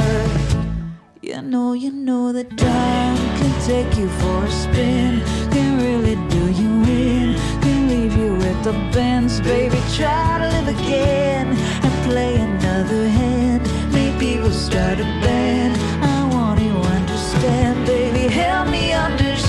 You 1.24 1.42
know, 1.42 1.74
you 1.74 1.92
know 1.92 2.32
that 2.34 2.56
time 2.56 3.18
can 3.40 3.54
take 3.66 3.98
you 3.98 4.08
for 4.20 4.46
a 4.46 4.52
spin. 4.52 5.51
Really 5.82 6.16
do 6.30 6.44
you 6.62 6.72
in. 6.84 7.36
Can 7.64 7.88
leave 7.90 8.16
you 8.16 8.36
with 8.36 8.64
the 8.64 8.74
bends, 8.94 9.42
baby. 9.42 9.80
Try 9.96 10.38
to 10.42 10.48
live 10.56 10.68
again 10.68 11.48
and 11.86 11.94
play 12.08 12.36
another 12.36 13.08
hand. 13.10 13.64
Maybe 13.92 14.38
we'll 14.40 14.52
start 14.52 15.00
a 15.00 15.10
band. 15.26 15.76
I 16.04 16.28
want 16.36 16.62
you 16.62 16.74
to 16.74 16.82
understand, 17.00 17.88
baby. 17.88 18.32
Help 18.32 18.70
me 18.70 18.94
understand. 18.94 19.42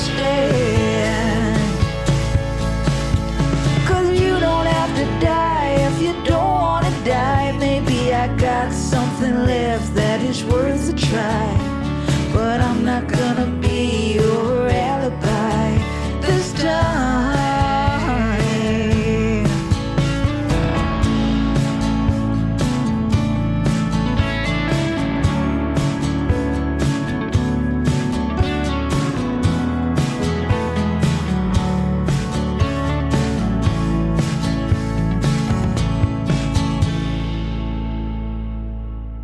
Cause 3.87 4.09
you 4.19 4.41
don't 4.41 4.69
have 4.79 4.93
to 5.01 5.05
die 5.21 5.75
if 5.89 6.01
you 6.01 6.15
don't 6.25 6.55
wanna 6.67 6.95
die. 7.05 7.53
Maybe 7.59 8.15
I 8.15 8.35
got 8.39 8.73
something 8.73 9.45
left 9.45 9.95
that 9.95 10.23
is 10.23 10.43
worth 10.45 10.89
a 10.95 10.97
try. 10.97 11.47
But 12.33 12.63
I'm 12.63 12.83
not 12.87 13.07
gonna 13.07 13.52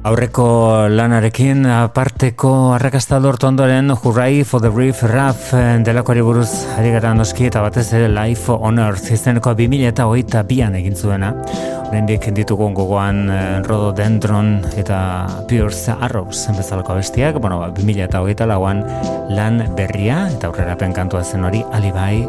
Aurreko 0.08 0.88
lanarekin 0.88 1.66
aparteko 1.68 2.50
arrakasta 2.72 3.18
lortu 3.20 3.44
ondoren 3.44 3.92
Hurray 3.92 4.40
for 4.42 4.62
the 4.64 4.70
Reef 4.72 5.02
Raff 5.04 5.50
eh, 5.52 5.76
delakoari 5.84 6.22
buruz 6.24 6.48
ari 6.78 6.94
gara 6.94 7.10
noski 7.12 7.50
eta 7.50 7.60
batez 7.60 7.84
ere 7.92 8.06
Life 8.08 8.48
on 8.48 8.80
Earth 8.80 9.10
izeneko 9.12 9.52
2000 9.58 9.90
eta 9.90 10.06
hogeita 10.08 10.46
bian 10.48 10.78
egin 10.80 10.96
zuena. 10.96 11.34
Horrendik 11.82 12.30
ditugun 12.32 12.72
gogoan 12.78 13.28
eh, 13.28 13.60
Rhododendron 13.68 14.54
eta 14.80 14.98
Pierce 15.50 15.92
Arrows 15.92 16.46
bezalako 16.56 16.96
bestiak, 17.02 17.36
bueno, 17.36 17.60
ba, 17.60 17.68
2000 17.76 18.08
eta 18.08 18.22
hogeita 18.24 18.48
lauan 18.48 18.80
lan 19.28 19.60
berria 19.76 20.22
eta 20.32 20.48
aurrerapen 20.48 20.96
kantua 20.96 21.20
zen 21.20 21.44
hori 21.44 21.60
Alibai 21.68 22.24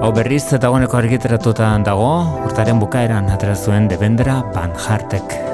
Hau 0.00 0.12
berriz 0.16 0.46
eta 0.52 0.68
goneko 0.68 1.00
argitaratuta 1.00 1.78
dago, 1.84 2.12
urtaren 2.44 2.80
bukaeran 2.80 3.32
atera 3.32 3.56
zuen 3.56 3.88
Devendra 3.88 4.42
Van 4.52 4.76
Hartek. 4.76 5.49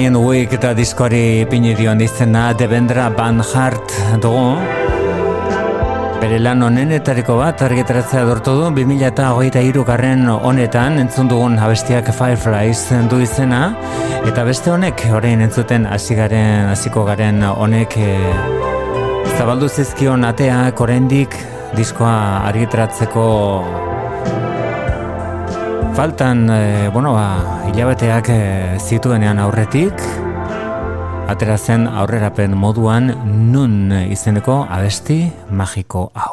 Flying 0.00 0.16
Week 0.24 0.52
eta 0.56 0.70
diskoari 0.72 1.42
ipini 1.42 1.74
dion 1.76 2.00
izena 2.00 2.54
Devendra 2.56 3.10
Van 3.12 3.42
Hart 3.44 3.92
dugu. 4.22 4.54
Bere 6.22 6.38
lan 6.40 6.64
honenetariko 6.64 7.36
bat 7.36 7.60
argitaratzea 7.66 8.22
dortu 8.24 8.54
du 8.56 8.70
2008 8.78 9.84
garren 9.84 10.24
honetan 10.32 10.96
entzun 11.04 11.28
dugun 11.28 11.60
abestiak 11.60 12.08
Fireflies 12.16 12.86
du 13.12 13.20
izena 13.20 13.74
eta 14.24 14.46
beste 14.48 14.72
honek 14.72 15.04
orain 15.12 15.44
entzuten 15.44 15.84
hasi 15.84 16.16
garen 16.16 16.72
hasiko 16.72 17.04
garen 17.04 17.44
honek 17.50 18.00
e, 18.00 18.16
zabaldu 19.36 19.68
zizkion 19.68 20.24
ateak 20.24 20.80
oraindik 20.80 21.36
diskoa 21.76 22.46
argitaratzeko 22.48 23.30
faltan 25.92 26.48
e, 26.48 26.88
bueno 26.88 27.12
ba 27.20 27.59
hilabeteak 27.80 28.26
e, 28.28 28.40
zituenean 28.76 29.38
aurretik 29.40 30.02
atera 31.32 31.54
zen 31.56 31.86
aurrerapen 31.88 32.52
moduan 32.52 33.08
nun 33.54 33.94
izeneko 34.04 34.58
abesti 34.68 35.22
magiko 35.48 36.10
hau. 36.12 36.29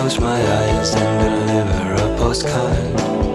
close 0.00 0.18
my 0.18 0.40
eyes 0.40 0.94
and 0.94 1.46
deliver 1.46 1.92
a 2.02 2.16
postcard. 2.16 3.29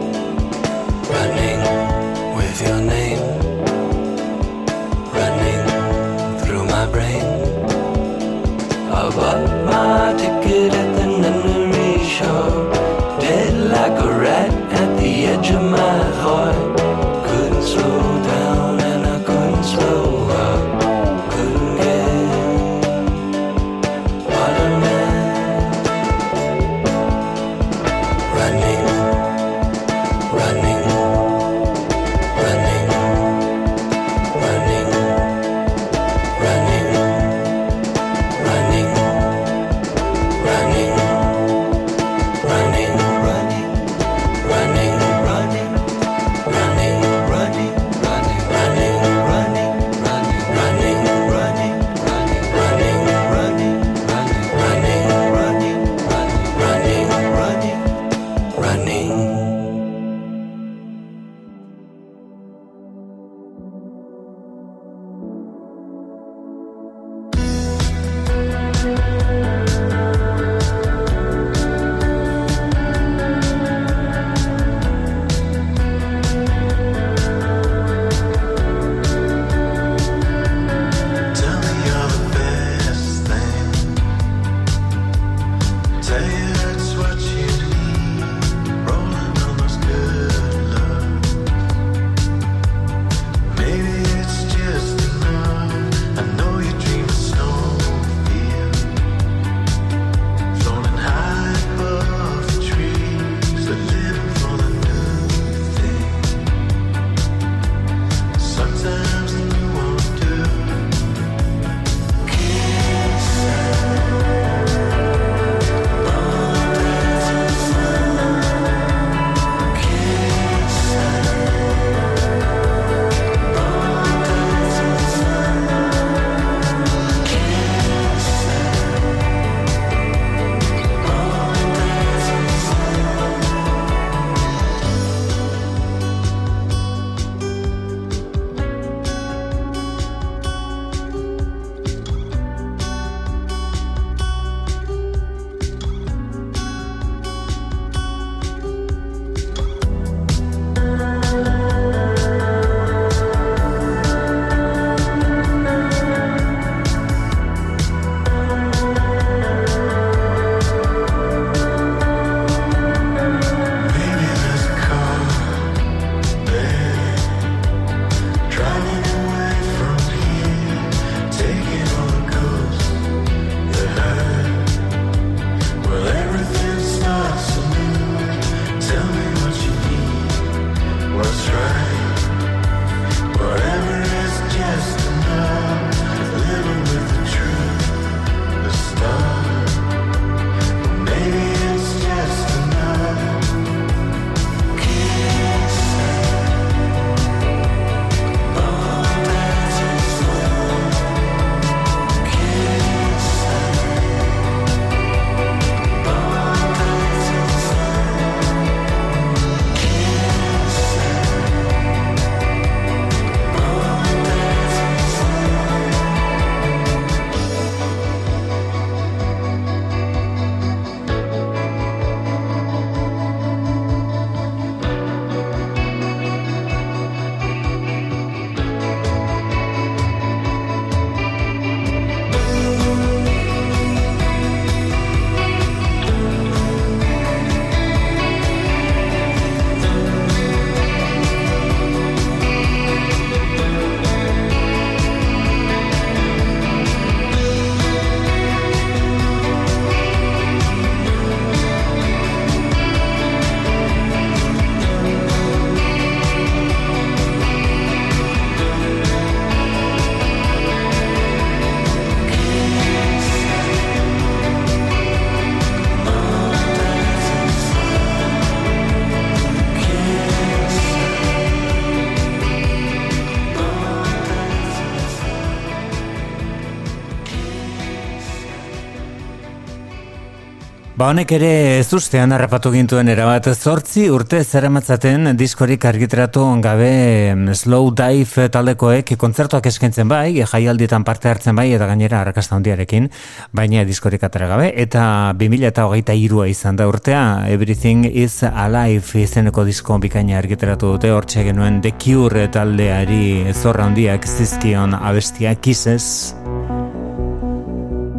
Ba 281.06 281.12
honek 281.12 281.36
ere 281.36 281.50
ez 281.78 281.94
ustean 281.94 282.32
harrapatu 282.34 282.72
gintuen 282.74 283.06
erabat. 283.14 283.46
Zortzi 283.54 284.08
urte 284.10 284.40
zeramatzaten 284.42 285.36
diskorik 285.38 285.84
argitratu 285.86 286.42
gabe 286.66 287.54
Slow 287.54 287.92
Dive 287.94 288.48
taldekoek 288.50 289.12
kontzertuak 289.22 289.70
eskaintzen 289.70 290.10
bai, 290.10 290.42
jaialdietan 290.42 291.06
parte 291.06 291.30
hartzen 291.30 291.54
bai 291.54 291.68
eta 291.78 291.86
gainera 291.86 292.24
arrakasta 292.24 292.58
handiarekin, 292.58 293.12
baina 293.54 293.86
diskorik 293.86 294.26
atera 294.26 294.48
gabe. 294.50 294.72
Eta 294.74 295.36
2008a 295.38 296.18
irua 296.18 296.48
izan 296.50 296.82
da 296.82 296.90
urtea 296.90 297.22
Everything 297.54 298.10
is 298.10 298.42
Alive 298.42 299.22
izeneko 299.22 299.62
disko 299.70 300.00
bikaina 300.02 300.40
argitratu 300.40 300.96
dute. 300.96 301.14
Hortxe 301.14 301.46
genuen 301.46 301.84
The 301.86 301.94
Cure 302.02 302.48
taldeari 302.50 303.54
zorra 303.54 303.86
handiak 303.92 304.26
zizkion 304.26 304.98
abestia 304.98 305.54
Kisses 305.54 306.34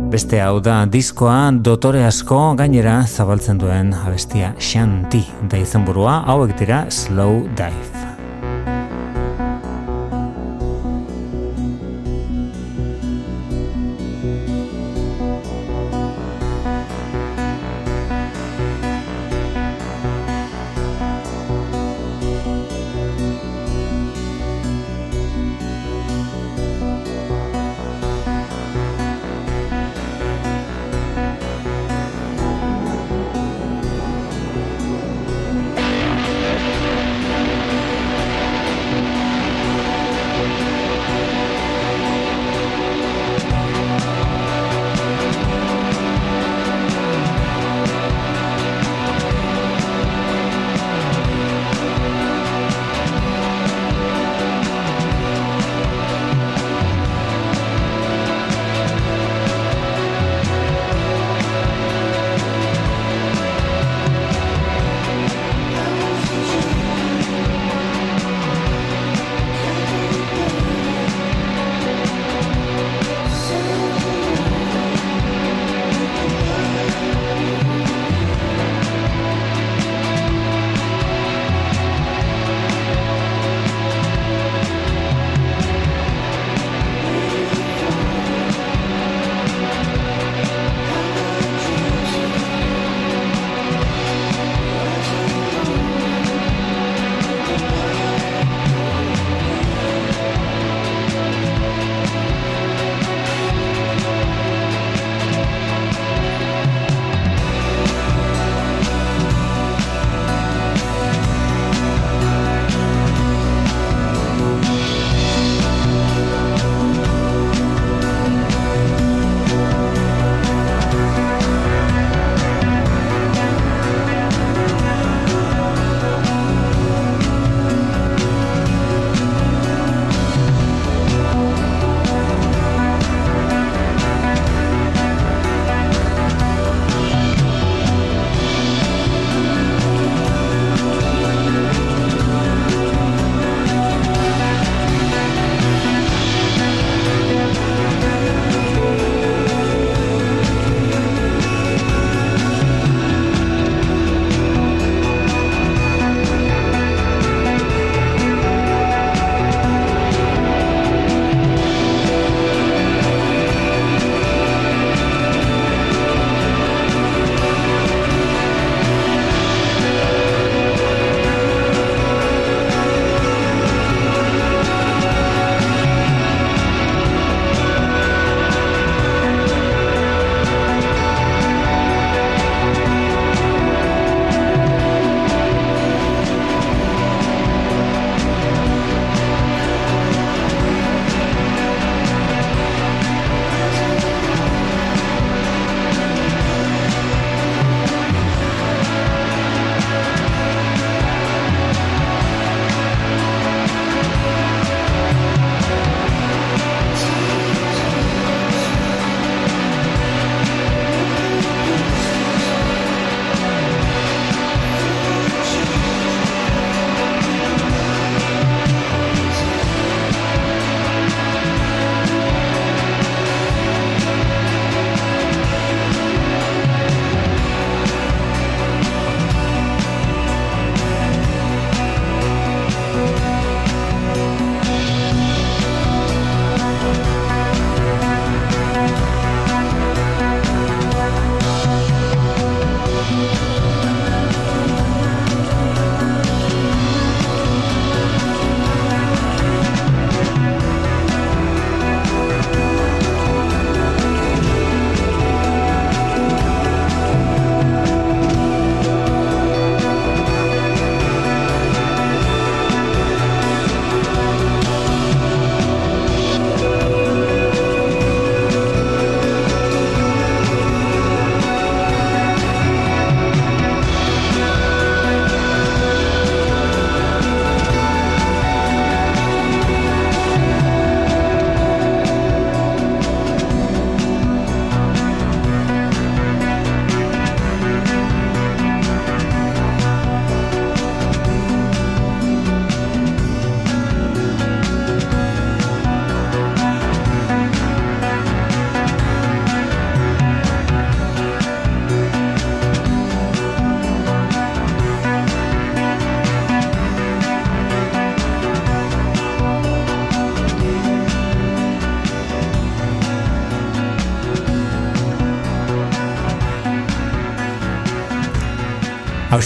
Beste 0.06 0.38
hau 0.38 0.60
da 0.62 0.84
diskoa 0.86 1.50
dotore 1.68 2.04
asko 2.06 2.38
gainera 2.58 3.00
zabaltzen 3.06 3.58
duen 3.58 3.90
abestia 3.96 4.52
Shanti 4.62 5.24
da 5.50 5.58
izenburua 5.58 6.20
hauek 6.30 6.54
dira 6.62 6.84
Slow 6.94 7.42
Dive. 7.58 8.05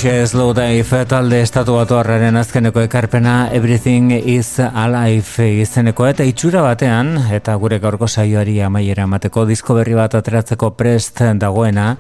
Hauxe 0.01 0.29
Slow 0.33 0.55
Dive 0.57 1.03
talde 1.05 1.43
estatu 1.45 1.75
batu 1.77 1.99
azkeneko 1.99 2.81
ekarpena 2.81 3.51
Everything 3.53 4.11
is 4.13 4.59
Alive 4.59 5.61
izeneko 5.61 6.07
eta 6.07 6.25
itxura 6.25 6.63
batean 6.63 7.19
eta 7.31 7.55
gure 7.57 7.79
gaurko 7.79 8.09
saioari 8.09 8.63
amaiera 8.63 9.03
emateko 9.03 9.45
disko 9.45 9.75
berri 9.75 9.93
bat 9.93 10.15
ateratzeko 10.15 10.71
prest 10.71 11.21
dagoena 11.37 11.99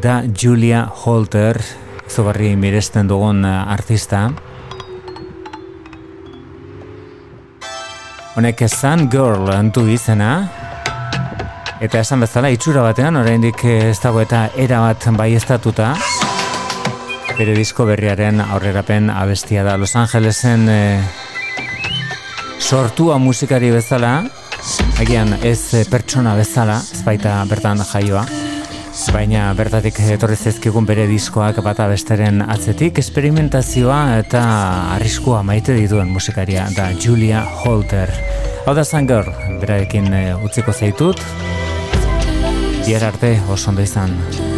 da 0.00 0.22
Julia 0.24 0.86
Holter 1.04 1.60
zugarri 2.08 2.56
miresten 2.56 3.06
dugun 3.06 3.44
artista 3.44 4.30
Honek 8.34 8.66
Sun 8.66 9.10
Girl 9.10 9.52
antu 9.52 9.86
izena 9.88 10.48
Eta 11.82 12.00
esan 12.00 12.20
bezala 12.20 12.48
itxura 12.48 12.80
batean, 12.80 13.16
oraindik 13.16 13.64
ez 13.64 13.98
dago 14.00 14.22
eta 14.22 14.48
era 14.56 14.80
bat 14.80 15.10
bai 15.18 15.34
estatuta. 15.34 15.96
Bere 17.42 17.56
disko 17.58 17.82
berriaren 17.88 18.38
aurrerapen 18.38 19.08
abestia 19.10 19.64
da 19.66 19.72
Los 19.74 19.96
Angelesen 19.98 20.68
e, 20.70 21.00
sortua 22.62 23.16
musikari 23.18 23.72
bezala, 23.74 24.12
agian 25.02 25.34
ez 25.42 25.74
eh, 25.74 25.80
pertsona 25.90 26.36
bezala, 26.38 26.76
ez 26.94 27.00
baita 27.02 27.32
bertan 27.50 27.82
jaioa. 27.82 28.22
Baina 29.10 29.48
bertatik 29.58 29.98
etorri 30.14 30.38
zezkigun 30.38 30.86
bere 30.86 31.08
diskoak 31.10 31.58
bata 31.66 31.88
besteren 31.90 32.44
atzetik, 32.46 33.02
esperimentazioa 33.02 34.20
eta 34.20 34.44
arriskua 34.94 35.42
maite 35.42 35.74
dituen 35.74 36.14
musikaria 36.14 36.68
da 36.78 36.92
Julia 36.94 37.42
Holter. 37.42 38.14
Hau 38.68 38.78
da 38.78 38.86
Girl, 38.86 39.34
berarekin 39.58 40.12
e, 40.14 40.24
utziko 40.46 40.70
zaitut, 40.70 41.18
Bihar 42.86 43.10
arte 43.10 43.40
oso 43.50 43.70
ondo 43.70 43.82
izan. 43.82 44.51